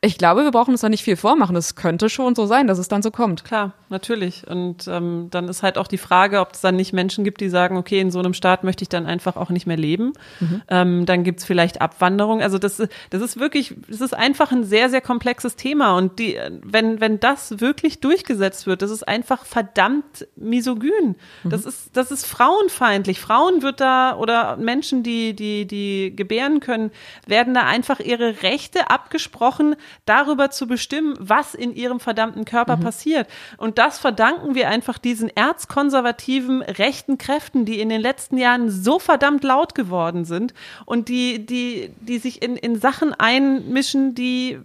[0.04, 1.54] Ich glaube, wir brauchen uns da nicht viel vormachen.
[1.54, 3.44] Es könnte schon so sein, dass es dann so kommt.
[3.44, 4.48] Klar, natürlich.
[4.48, 7.48] Und ähm, dann ist halt auch die Frage, ob es dann nicht Menschen gibt, die
[7.48, 10.14] sagen, okay, in so einem Staat möchte ich dann einfach auch nicht mehr leben.
[10.40, 10.62] Mhm.
[10.66, 12.42] Ähm, dann gibt's vielleicht Abwanderung.
[12.42, 15.96] Also das, das ist wirklich, das ist einfach ein sehr, sehr komplexes Thema.
[15.96, 21.14] Und die, wenn, wenn das wirklich durchgesetzt wird, das ist einfach verdammt misogyn.
[21.44, 21.50] Mhm.
[21.50, 23.20] Das ist, das ist frauenfeindlich.
[23.20, 26.90] Frauen wird da oder Menschen, die die, die gebären können,
[27.28, 32.82] werden da einfach ihre Rechte abgesprochen, darüber zu bestimmen, was in ihrem verdammten Körper mhm.
[32.82, 33.28] passiert.
[33.56, 38.98] Und das verdanken wir einfach diesen erzkonservativen rechten Kräften, die in den letzten Jahren so
[38.98, 40.54] verdammt laut geworden sind
[40.86, 44.60] und die, die, die sich in, in Sachen einmischen, die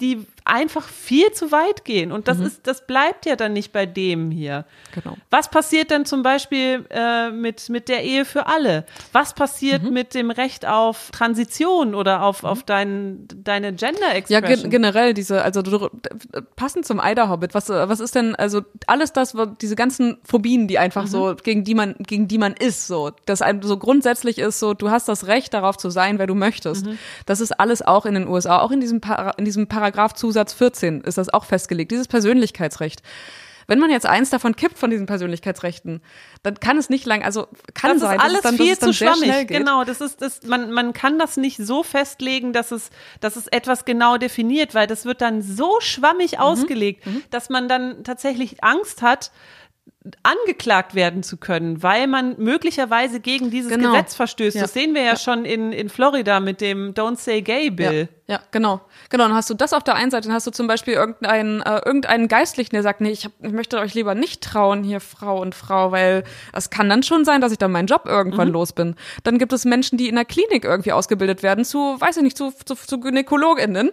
[0.00, 2.12] die einfach viel zu weit gehen.
[2.12, 2.46] Und das mhm.
[2.46, 4.64] ist, das bleibt ja dann nicht bei dem hier.
[4.94, 5.16] Genau.
[5.30, 8.84] Was passiert dann zum Beispiel äh, mit, mit der Ehe für alle?
[9.12, 9.92] Was passiert mhm.
[9.92, 12.48] mit dem Recht auf Transition oder auf, mhm.
[12.48, 14.50] auf dein, deine Gender Expression?
[14.50, 15.62] Ja, ge generell diese, also
[16.56, 20.78] passend zum Eider Hobbit, was, was ist denn, also alles das, diese ganzen Phobien, die
[20.78, 21.36] einfach so, mhm.
[21.42, 24.90] gegen die man, gegen die man ist, so, das einem so grundsätzlich ist, so, du
[24.90, 26.86] hast das Recht darauf zu sein, wer du möchtest.
[26.86, 26.98] Mhm.
[27.26, 30.54] Das ist alles auch in den USA, auch in diesem, Para, in diesem Paragraph Zusatz
[30.54, 33.02] 14 ist das auch festgelegt, dieses Persönlichkeitsrecht.
[33.66, 36.02] Wenn man jetzt eins davon kippt von diesen Persönlichkeitsrechten,
[36.42, 38.74] dann kann es nicht lang, also kann das sein, ist alles dass es dann, viel
[38.74, 39.48] dass es zu schwammig.
[39.48, 42.90] Genau, das ist das man man kann das nicht so festlegen, dass es
[43.20, 46.38] dass es etwas genau definiert, weil das wird dann so schwammig mhm.
[46.38, 47.22] ausgelegt, mhm.
[47.30, 49.30] dass man dann tatsächlich Angst hat,
[50.24, 53.92] angeklagt werden zu können, weil man möglicherweise gegen dieses genau.
[53.92, 54.56] Gesetz verstößt.
[54.56, 54.62] Ja.
[54.62, 58.08] Das sehen wir ja, ja, schon in, in Florida mit dem Don't Say Gay Bill.
[58.26, 58.80] Ja, ja, genau.
[59.10, 61.60] Genau, dann hast du das auf der einen Seite, dann hast du zum Beispiel irgendeinen,
[61.60, 65.00] äh, irgendeinen Geistlichen, der sagt, nee, ich, hab, ich möchte euch lieber nicht trauen, hier
[65.00, 68.48] Frau und Frau, weil es kann dann schon sein, dass ich dann meinen Job irgendwann
[68.48, 68.54] mhm.
[68.54, 68.96] los bin.
[69.22, 72.36] Dann gibt es Menschen, die in der Klinik irgendwie ausgebildet werden zu, weiß ich nicht,
[72.36, 73.92] zu, zu, zu GynäkologInnen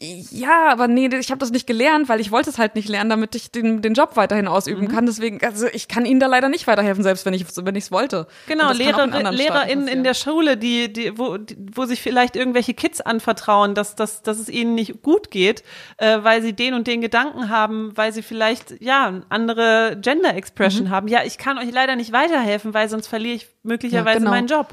[0.00, 3.10] ja, aber nee, ich habe das nicht gelernt, weil ich wollte es halt nicht lernen,
[3.10, 4.88] damit ich den, den Job weiterhin ausüben mhm.
[4.88, 5.06] kann.
[5.06, 7.90] Deswegen, also ich kann Ihnen da leider nicht weiterhelfen, selbst wenn ich wenn ich es
[7.90, 8.28] wollte.
[8.46, 13.00] Genau, Lehrer, LehrerInnen in der Schule, die, die, wo, die, wo sich vielleicht irgendwelche Kids
[13.00, 15.64] anvertrauen, dass, dass, dass es ihnen nicht gut geht,
[15.96, 20.86] äh, weil sie den und den Gedanken haben, weil sie vielleicht ja andere Gender Expression
[20.86, 20.90] mhm.
[20.90, 21.08] haben.
[21.08, 24.30] Ja, ich kann euch leider nicht weiterhelfen, weil sonst verliere ich möglicherweise ja, genau.
[24.30, 24.68] meinen Job.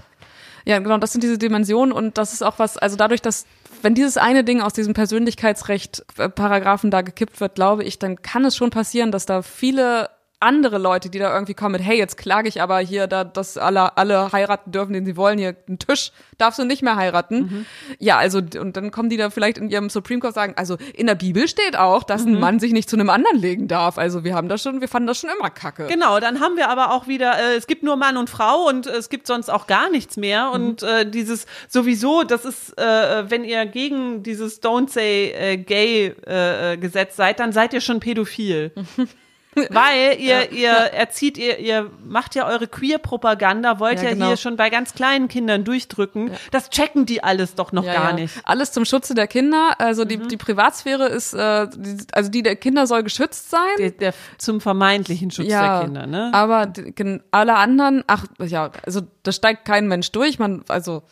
[0.65, 3.45] Ja, genau, das sind diese Dimensionen und das ist auch was, also dadurch, dass
[3.81, 8.55] wenn dieses eine Ding aus diesem Persönlichkeitsrecht-Paragraphen da gekippt wird, glaube ich, dann kann es
[8.55, 12.47] schon passieren, dass da viele andere Leute, die da irgendwie kommen mit, hey, jetzt klage
[12.47, 16.11] ich aber hier, da, dass alle, alle heiraten dürfen, den sie wollen, hier einen Tisch
[16.37, 17.37] darfst du nicht mehr heiraten.
[17.37, 17.65] Mhm.
[17.99, 21.07] Ja, also, und dann kommen die da vielleicht in ihrem Supreme Court sagen, also in
[21.07, 22.33] der Bibel steht auch, dass mhm.
[22.33, 23.97] ein Mann sich nicht zu einem anderen legen darf.
[23.97, 25.87] Also wir haben das schon, wir fanden das schon immer kacke.
[25.87, 28.87] Genau, dann haben wir aber auch wieder, äh, es gibt nur Mann und Frau und
[28.87, 30.47] äh, es gibt sonst auch gar nichts mehr.
[30.47, 30.53] Mhm.
[30.53, 36.07] Und äh, dieses sowieso, das ist, äh, wenn ihr gegen dieses Don't Say äh, Gay
[36.25, 38.71] äh, Gesetz seid, dann seid ihr schon pädophil.
[39.69, 40.51] Weil ihr, ja.
[40.51, 44.27] ihr erzieht, ihr, ihr macht ja eure Queer-Propaganda, wollt ja, ja genau.
[44.27, 46.27] hier schon bei ganz kleinen Kindern durchdrücken.
[46.27, 46.33] Ja.
[46.51, 48.35] Das checken die alles doch noch gar nicht.
[48.43, 49.75] Alles zum Schutze der Kinder.
[49.77, 50.27] Also die, mhm.
[50.27, 53.61] die Privatsphäre ist, äh, die, also die der Kinder soll geschützt sein.
[53.77, 56.31] Der, der zum vermeintlichen Schutz der Kinder, ne?
[56.33, 60.39] Aber die, alle anderen, ach ja, also da steigt kein Mensch durch.
[60.39, 61.03] Man, also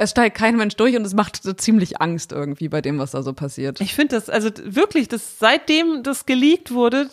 [0.00, 3.10] es steigt kein Mensch durch und es macht so ziemlich Angst irgendwie bei dem, was
[3.10, 3.80] da so passiert.
[3.80, 7.10] Ich finde das, also wirklich, das, seitdem das geleakt wurde,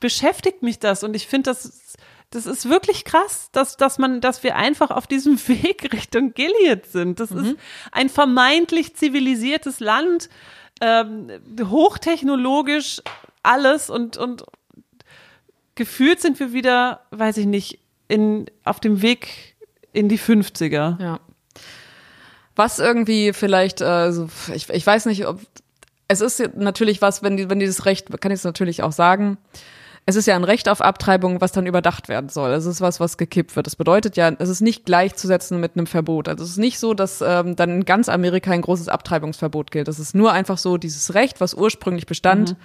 [0.00, 1.96] beschäftigt mich das und ich finde das,
[2.30, 6.84] das ist wirklich krass, dass, dass man, dass wir einfach auf diesem Weg Richtung Gilead
[6.84, 7.20] sind.
[7.20, 7.44] Das mhm.
[7.44, 7.56] ist
[7.90, 10.28] ein vermeintlich zivilisiertes Land,
[10.82, 13.00] ähm, hochtechnologisch
[13.42, 14.44] alles und, und
[15.74, 19.56] gefühlt sind wir wieder, weiß ich nicht, in, auf dem Weg
[19.94, 21.00] in die 50er.
[21.02, 21.20] Ja.
[22.56, 25.40] Was irgendwie vielleicht, also ich, ich weiß nicht, ob
[26.08, 29.38] es ist natürlich was, wenn, die, wenn dieses Recht, kann ich es natürlich auch sagen,
[30.08, 32.52] es ist ja ein Recht auf Abtreibung, was dann überdacht werden soll.
[32.52, 33.66] Es ist was, was gekippt wird.
[33.66, 36.28] Das bedeutet ja, es ist nicht gleichzusetzen mit einem Verbot.
[36.28, 39.88] Also es ist nicht so, dass ähm, dann in ganz Amerika ein großes Abtreibungsverbot gilt.
[39.88, 42.56] Es ist nur einfach so dieses Recht, was ursprünglich bestand, mhm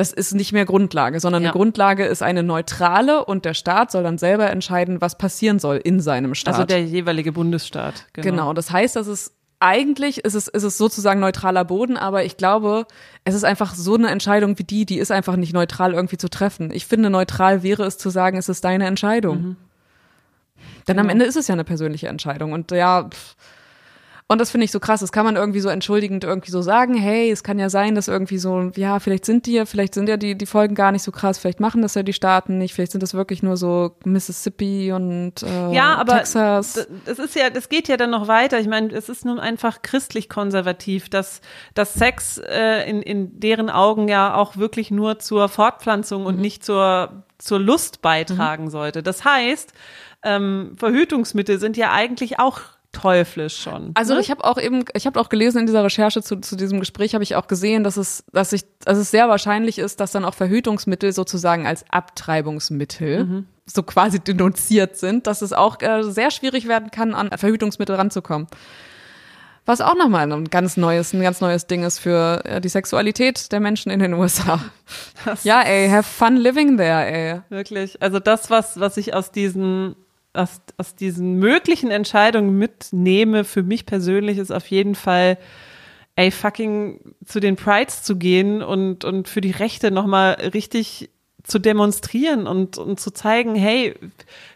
[0.00, 1.50] das ist nicht mehr Grundlage, sondern ja.
[1.50, 5.76] eine Grundlage ist eine neutrale und der Staat soll dann selber entscheiden, was passieren soll
[5.76, 6.54] in seinem Staat.
[6.54, 8.06] Also der jeweilige Bundesstaat.
[8.14, 12.24] Genau, genau das heißt, dass es eigentlich ist es, ist es sozusagen neutraler Boden, aber
[12.24, 12.86] ich glaube,
[13.24, 16.30] es ist einfach so eine Entscheidung wie die, die ist einfach nicht neutral irgendwie zu
[16.30, 16.70] treffen.
[16.72, 19.42] Ich finde, neutral wäre es zu sagen, es ist deine Entscheidung.
[19.42, 19.56] Mhm.
[20.88, 21.00] Denn genau.
[21.02, 22.52] am Ende ist es ja eine persönliche Entscheidung.
[22.52, 23.36] Und ja, pff,
[24.30, 25.00] und das finde ich so krass.
[25.00, 26.94] Das kann man irgendwie so entschuldigend irgendwie so sagen.
[26.94, 30.08] Hey, es kann ja sein, dass irgendwie so, ja, vielleicht sind die ja, vielleicht sind
[30.08, 31.36] ja die, die Folgen gar nicht so krass.
[31.36, 32.72] Vielleicht machen das ja die Staaten nicht.
[32.72, 36.86] Vielleicht sind das wirklich nur so Mississippi und äh, ja, aber Texas.
[37.06, 38.60] Es ist ja, das geht ja dann noch weiter.
[38.60, 41.40] Ich meine, es ist nun einfach christlich konservativ, dass,
[41.74, 46.42] dass Sex äh, in, in deren Augen ja auch wirklich nur zur Fortpflanzung und mhm.
[46.42, 48.70] nicht zur, zur Lust beitragen mhm.
[48.70, 49.02] sollte.
[49.02, 49.72] Das heißt,
[50.22, 52.60] ähm, Verhütungsmittel sind ja eigentlich auch
[52.92, 53.92] teuflisch schon.
[53.94, 54.20] Also ne?
[54.20, 57.14] ich habe auch eben, ich habe auch gelesen in dieser Recherche zu, zu diesem Gespräch,
[57.14, 60.24] habe ich auch gesehen, dass es, dass ich, dass es sehr wahrscheinlich ist, dass dann
[60.24, 63.46] auch Verhütungsmittel sozusagen als Abtreibungsmittel mhm.
[63.66, 68.48] so quasi denunziert sind, dass es auch äh, sehr schwierig werden kann, an Verhütungsmittel ranzukommen.
[69.66, 73.52] Was auch nochmal ein ganz neues, ein ganz neues Ding ist für äh, die Sexualität
[73.52, 74.60] der Menschen in den USA.
[75.24, 77.40] Das ja, ey, have fun living there, ey.
[77.50, 78.02] Wirklich.
[78.02, 79.94] Also das, was, was ich aus diesen
[80.32, 85.38] aus, aus diesen möglichen Entscheidungen mitnehme, für mich persönlich ist auf jeden Fall
[86.16, 91.10] ey, fucking zu den Prides zu gehen und, und für die Rechte nochmal richtig
[91.42, 93.94] zu demonstrieren und, und zu zeigen, hey,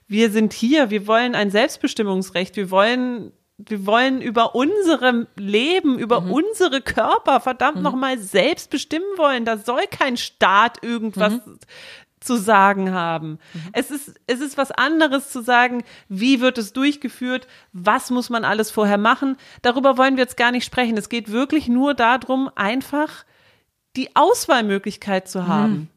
[0.06, 6.22] wir sind hier, wir wollen ein Selbstbestimmungsrecht, wir wollen wir wollen über unsere Leben, über
[6.22, 6.32] mhm.
[6.32, 7.82] unsere Körper verdammt mhm.
[7.84, 9.44] nochmal selbst bestimmen wollen.
[9.44, 11.58] Da soll kein Staat irgendwas mhm.
[12.24, 13.38] Zu sagen haben.
[13.52, 13.60] Mhm.
[13.72, 18.44] Es ist, es ist was anderes zu sagen, wie wird es durchgeführt, was muss man
[18.44, 19.36] alles vorher machen.
[19.62, 20.96] Darüber wollen wir jetzt gar nicht sprechen.
[20.96, 23.24] Es geht wirklich nur darum, einfach
[23.96, 25.72] die Auswahlmöglichkeit zu haben.
[25.72, 25.88] Mhm.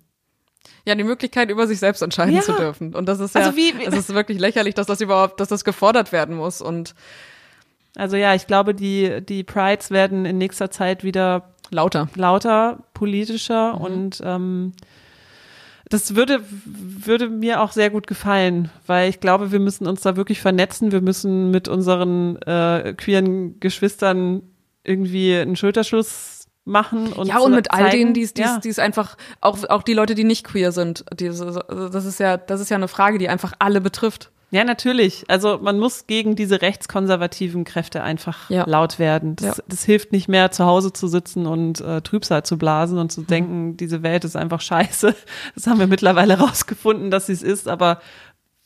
[0.86, 2.42] Ja, die Möglichkeit, über sich selbst entscheiden ja.
[2.42, 2.96] zu dürfen.
[2.96, 5.66] Und das ist ja, also wie, es ist wirklich lächerlich, dass das überhaupt, dass das
[5.66, 6.62] gefordert werden muss.
[6.62, 6.96] Und
[7.98, 13.74] also ja, ich glaube, die, die Prides werden in nächster Zeit wieder lauter, lauter, politischer
[13.74, 13.82] mhm.
[13.82, 14.74] und ähm,
[15.90, 20.16] das würde, würde mir auch sehr gut gefallen, weil ich glaube, wir müssen uns da
[20.18, 20.92] wirklich vernetzen.
[20.92, 24.42] Wir müssen mit unseren äh, queeren Geschwistern
[24.84, 28.60] irgendwie einen Schulterschluss machen und ja und mit zeigen, all denen die es ja.
[28.60, 32.36] die es einfach auch auch die Leute die nicht queer sind die, das ist ja
[32.36, 35.26] das ist ja eine Frage die einfach alle betrifft ja, natürlich.
[35.28, 38.64] Also man muss gegen diese rechtskonservativen Kräfte einfach ja.
[38.66, 39.36] laut werden.
[39.36, 39.64] Das, ja.
[39.68, 43.22] das, hilft nicht mehr, zu Hause zu sitzen und äh, Trübsal zu blasen und zu
[43.22, 43.28] mhm.
[43.28, 45.16] denken, diese Welt ist einfach scheiße.
[45.56, 48.00] Das haben wir mittlerweile rausgefunden, dass sie es ist, aber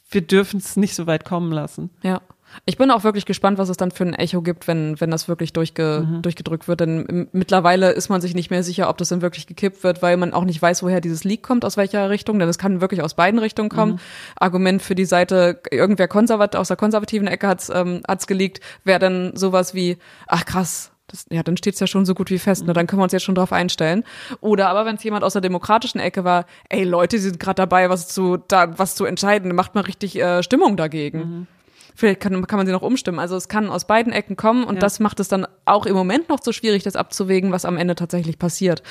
[0.10, 1.90] wir dürfen es nicht so weit kommen lassen.
[2.04, 2.22] Ja.
[2.66, 5.28] Ich bin auch wirklich gespannt, was es dann für ein Echo gibt, wenn, wenn das
[5.28, 6.22] wirklich durchge, mhm.
[6.22, 6.80] durchgedrückt wird.
[6.82, 10.18] Denn mittlerweile ist man sich nicht mehr sicher, ob das dann wirklich gekippt wird, weil
[10.18, 12.40] man auch nicht weiß, woher dieses Leak kommt, aus welcher Richtung.
[12.40, 13.94] Denn es kann wirklich aus beiden Richtungen kommen.
[13.94, 14.00] Mhm.
[14.36, 19.00] Argument für die Seite, irgendwer konservat, aus der konservativen Ecke hat's ähm, hat's geleakt, wäre
[19.00, 22.66] dann sowas wie, ach krass, das, ja, dann steht's ja schon so gut wie fest,
[22.66, 22.74] ne?
[22.74, 24.04] dann können wir uns jetzt schon drauf einstellen.
[24.40, 27.56] Oder aber wenn es jemand aus der demokratischen Ecke war, ey Leute, die sind gerade
[27.56, 31.20] dabei, was zu da was zu entscheiden, macht mal richtig äh, Stimmung dagegen.
[31.20, 31.48] Mhm.
[31.96, 33.20] Vielleicht kann, kann man sie noch umstimmen.
[33.20, 34.82] Also es kann aus beiden Ecken kommen und ja.
[34.82, 37.96] das macht es dann auch im Moment noch so schwierig, das abzuwägen, was am Ende
[37.96, 38.84] tatsächlich passiert.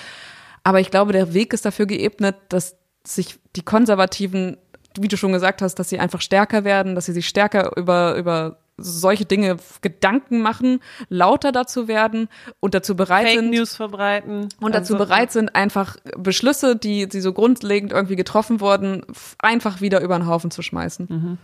[0.63, 4.59] Aber ich glaube, der Weg ist dafür geebnet, dass sich die Konservativen,
[4.99, 8.17] wie du schon gesagt hast, dass sie einfach stärker werden, dass sie sich stärker über,
[8.17, 12.29] über solche Dinge Gedanken machen, lauter dazu werden
[12.61, 13.51] und dazu bereit Fake sind.
[13.51, 14.49] News verbreiten.
[14.61, 19.05] Und dazu also, bereit sind, einfach Beschlüsse, die, die so grundlegend irgendwie getroffen wurden,
[19.39, 21.07] einfach wieder über den Haufen zu schmeißen.
[21.09, 21.39] Mhm.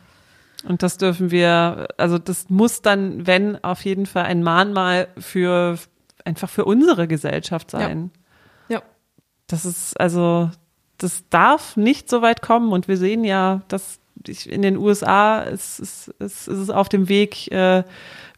[0.65, 5.79] Und das dürfen wir, also das muss dann, wenn, auf jeden Fall ein Mahnmal für
[6.25, 8.11] einfach für unsere Gesellschaft sein.
[8.69, 8.79] Ja.
[8.79, 8.83] ja.
[9.47, 10.51] Das ist, also,
[10.99, 12.73] das darf nicht so weit kommen.
[12.73, 14.01] Und wir sehen ja, dass
[14.47, 17.85] in den USA ist, ist, ist, ist es auf dem Weg, äh,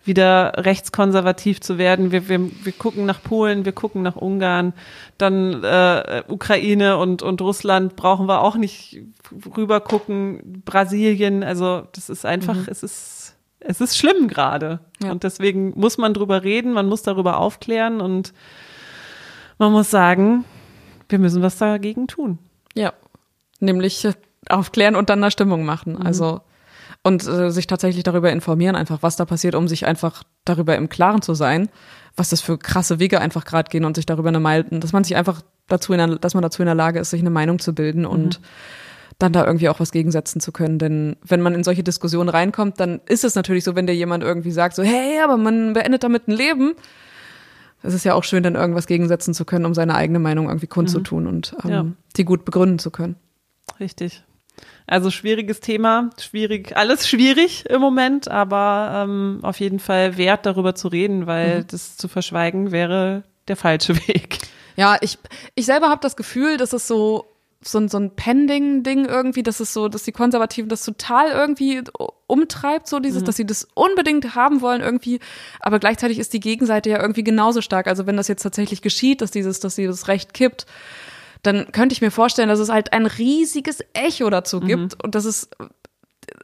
[0.08, 2.10] wieder rechtskonservativ zu werden.
[2.10, 4.72] Wir, wir, wir gucken nach Polen, wir gucken nach Ungarn,
[5.18, 9.00] dann äh, Ukraine und, und Russland brauchen wir auch nicht
[9.56, 12.66] rüber gucken, Brasilien, also das ist einfach, mhm.
[12.66, 14.80] es ist, es ist schlimm gerade.
[15.00, 15.12] Ja.
[15.12, 18.32] Und deswegen muss man drüber reden, man muss darüber aufklären und
[19.58, 20.44] man muss sagen,
[21.08, 22.38] wir müssen was dagegen tun.
[22.74, 22.92] Ja,
[23.60, 24.08] nämlich
[24.48, 25.94] aufklären und dann eine Stimmung machen.
[25.94, 26.02] Mhm.
[26.02, 26.40] Also
[27.02, 30.88] und äh, sich tatsächlich darüber informieren, einfach was da passiert, um sich einfach darüber im
[30.88, 31.68] Klaren zu sein,
[32.16, 35.04] was das für krasse Wege einfach gerade gehen und sich darüber eine Meinung, dass man
[35.04, 37.58] sich einfach dazu in der, dass man dazu in der Lage ist, sich eine Meinung
[37.58, 38.08] zu bilden mhm.
[38.08, 38.40] und
[39.18, 40.78] dann da irgendwie auch was gegensetzen zu können.
[40.78, 44.22] Denn wenn man in solche Diskussionen reinkommt, dann ist es natürlich so, wenn dir jemand
[44.22, 46.74] irgendwie sagt, so, hey, aber man beendet damit ein Leben.
[47.82, 50.66] Es ist ja auch schön, dann irgendwas gegensetzen zu können, um seine eigene Meinung irgendwie
[50.66, 51.28] kundzutun mhm.
[51.28, 51.86] und ähm, ja.
[52.16, 53.16] die gut begründen zu können.
[53.80, 54.24] Richtig.
[54.86, 60.74] Also schwieriges Thema, schwierig, alles schwierig im Moment, aber ähm, auf jeden Fall wert, darüber
[60.74, 61.66] zu reden, weil mhm.
[61.70, 64.38] das zu verschweigen wäre der falsche Weg.
[64.76, 65.18] Ja, ich,
[65.54, 67.26] ich selber habe das Gefühl, dass es so
[67.60, 71.82] so ein, so ein Pending-Ding irgendwie, dass es so, dass die Konservativen das total irgendwie
[72.26, 73.26] umtreibt, so dieses, mhm.
[73.26, 75.18] dass sie das unbedingt haben wollen irgendwie,
[75.58, 77.88] aber gleichzeitig ist die Gegenseite ja irgendwie genauso stark.
[77.88, 80.66] Also wenn das jetzt tatsächlich geschieht, dass dieses, dass dieses Recht kippt,
[81.42, 85.04] dann könnte ich mir vorstellen, dass es halt ein riesiges Echo dazu gibt mhm.
[85.04, 85.50] und das ist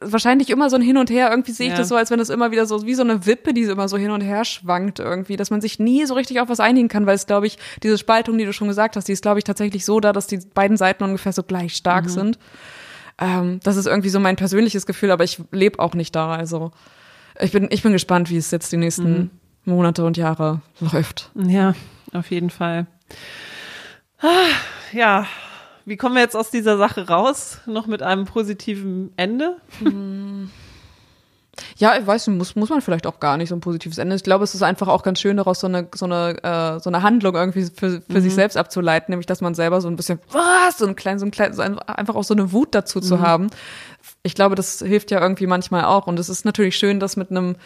[0.01, 1.29] wahrscheinlich immer so ein Hin und Her.
[1.29, 1.77] Irgendwie sehe ich ja.
[1.77, 3.97] das so, als wenn das immer wieder so wie so eine Wippe, die immer so
[3.97, 7.05] hin und her schwankt irgendwie, dass man sich nie so richtig auf was einigen kann,
[7.05, 9.43] weil es, glaube ich, diese Spaltung, die du schon gesagt hast, die ist, glaube ich,
[9.43, 12.09] tatsächlich so da, dass die beiden Seiten ungefähr so gleich stark mhm.
[12.09, 12.39] sind.
[13.19, 16.33] Ähm, das ist irgendwie so mein persönliches Gefühl, aber ich lebe auch nicht da.
[16.35, 16.71] Also
[17.39, 19.29] ich bin, ich bin gespannt, wie es jetzt die nächsten mhm.
[19.65, 21.31] Monate und Jahre läuft.
[21.35, 21.75] Ja,
[22.13, 22.87] auf jeden Fall.
[24.25, 24.47] Ah,
[24.91, 25.27] ja,
[25.85, 27.59] wie kommen wir jetzt aus dieser Sache raus?
[27.67, 29.57] Noch mit einem positiven Ende?
[29.79, 30.49] Hm.
[31.77, 34.15] Ja, ich weiß nicht, muss, muss man vielleicht auch gar nicht so ein positives Ende.
[34.15, 36.89] Ich glaube, es ist einfach auch ganz schön, daraus so eine, so eine, äh, so
[36.89, 38.21] eine Handlung irgendwie für, für mhm.
[38.21, 41.25] sich selbst abzuleiten, nämlich dass man selber so ein bisschen, was, so ein klein, so
[41.27, 43.03] ein klein, so ein, einfach auch so eine Wut dazu mhm.
[43.03, 43.49] zu haben.
[44.23, 46.07] Ich glaube, das hilft ja irgendwie manchmal auch.
[46.07, 47.57] Und es ist natürlich schön, das mit einem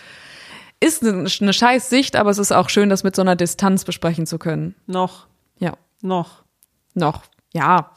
[0.82, 3.86] ist eine, eine scheiß Sicht, aber es ist auch schön, das mit so einer Distanz
[3.86, 4.76] besprechen zu können.
[4.88, 5.28] Noch.
[5.58, 5.74] Ja.
[6.02, 6.44] Noch.
[7.00, 7.24] Noch.
[7.54, 7.92] Ja.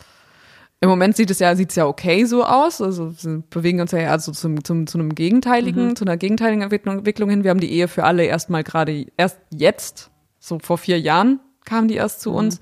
[0.80, 2.80] Im Moment sieht es ja, sieht es ja okay so aus.
[2.80, 5.96] Also wir bewegen uns ja also zum, zum, zu einem gegenteiligen, mhm.
[5.96, 7.44] zu einer gegenteiligen Entwicklung, Entwicklung hin.
[7.44, 11.86] Wir haben die Ehe für alle erstmal gerade erst jetzt, so vor vier Jahren kam
[11.86, 12.36] die erst zu mhm.
[12.36, 12.60] uns.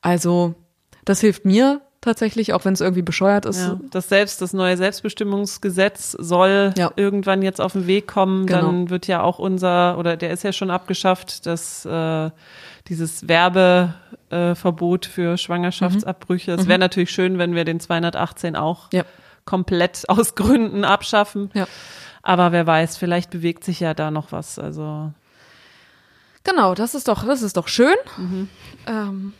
[0.00, 0.54] Also,
[1.04, 3.60] das hilft mir tatsächlich, auch wenn es irgendwie bescheuert ist.
[3.60, 6.92] Ja, das selbst, das neue Selbstbestimmungsgesetz soll ja.
[6.96, 8.46] irgendwann jetzt auf den Weg kommen.
[8.46, 8.60] Genau.
[8.60, 12.30] Dann wird ja auch unser, oder der ist ja schon abgeschafft, dass äh,
[12.88, 16.52] dieses Werbeverbot äh, für Schwangerschaftsabbrüche.
[16.52, 16.58] Mhm.
[16.58, 16.82] Es wäre mhm.
[16.82, 19.04] natürlich schön, wenn wir den 218 auch ja.
[19.46, 21.50] komplett aus Gründen abschaffen.
[22.22, 24.58] Aber wer weiß, vielleicht bewegt sich ja da noch was.
[24.58, 25.12] Also
[26.42, 27.96] genau, das ist doch, das ist doch schön.
[28.18, 28.48] Mhm.
[28.86, 29.32] Ähm,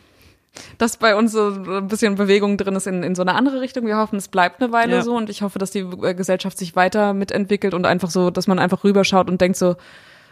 [0.79, 3.87] dass bei uns so ein bisschen Bewegung drin ist in, in so eine andere Richtung.
[3.87, 5.03] Wir hoffen, es bleibt eine Weile ja.
[5.03, 8.47] so und ich hoffe, dass die äh, Gesellschaft sich weiter mitentwickelt und einfach so, dass
[8.47, 9.77] man einfach rüberschaut und denkt so,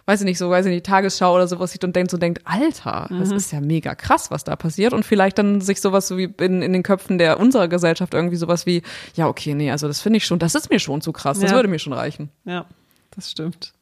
[0.07, 2.43] weiß ich nicht, so, weiß ich nicht, Tagesschau oder sowas sieht und denkt so, denkt,
[2.45, 3.37] Alter, das mhm.
[3.37, 4.93] ist ja mega krass, was da passiert.
[4.93, 8.37] Und vielleicht dann sich sowas so wie in, in den Köpfen der unserer Gesellschaft irgendwie
[8.37, 8.83] sowas wie,
[9.15, 11.51] ja, okay, nee, also das finde ich schon, das ist mir schon zu krass, das
[11.51, 11.57] ja.
[11.57, 12.31] würde mir schon reichen.
[12.45, 12.67] Ja,
[13.15, 13.73] das stimmt.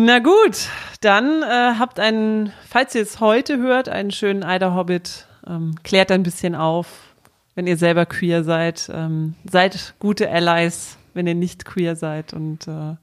[0.00, 0.68] Na gut,
[1.00, 5.26] dann äh, habt einen, falls ihr es heute hört, einen schönen Eider Hobbit.
[5.44, 6.86] Ähm, klärt ein bisschen auf,
[7.56, 8.88] wenn ihr selber queer seid.
[8.94, 12.32] Ähm, seid gute Allies, wenn ihr nicht queer seid.
[12.32, 12.94] Und äh,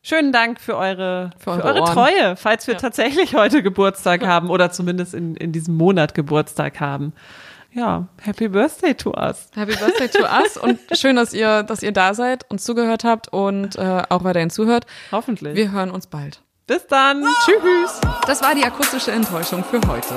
[0.00, 2.80] schönen Dank für eure, für eure, für eure Treue, falls wir ja.
[2.80, 7.12] tatsächlich heute Geburtstag haben oder zumindest in, in diesem Monat Geburtstag haben
[7.76, 9.48] ja, Happy Birthday to us.
[9.54, 13.28] Happy Birthday to us und schön, dass ihr, dass ihr da seid und zugehört habt
[13.28, 14.86] und äh, auch weiterhin zuhört.
[15.12, 15.54] Hoffentlich.
[15.54, 16.42] Wir hören uns bald.
[16.66, 17.24] Bis dann.
[17.44, 18.00] Tschüss.
[18.26, 20.14] Das war die akustische Enttäuschung für heute.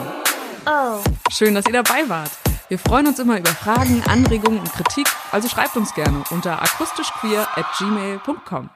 [0.66, 0.99] Oh.
[1.32, 2.32] Schön, dass ihr dabei wart.
[2.70, 7.47] Wir freuen uns immer über Fragen, Anregungen und Kritik, also schreibt uns gerne unter akustischqueer
[7.55, 8.70] at gmail.com.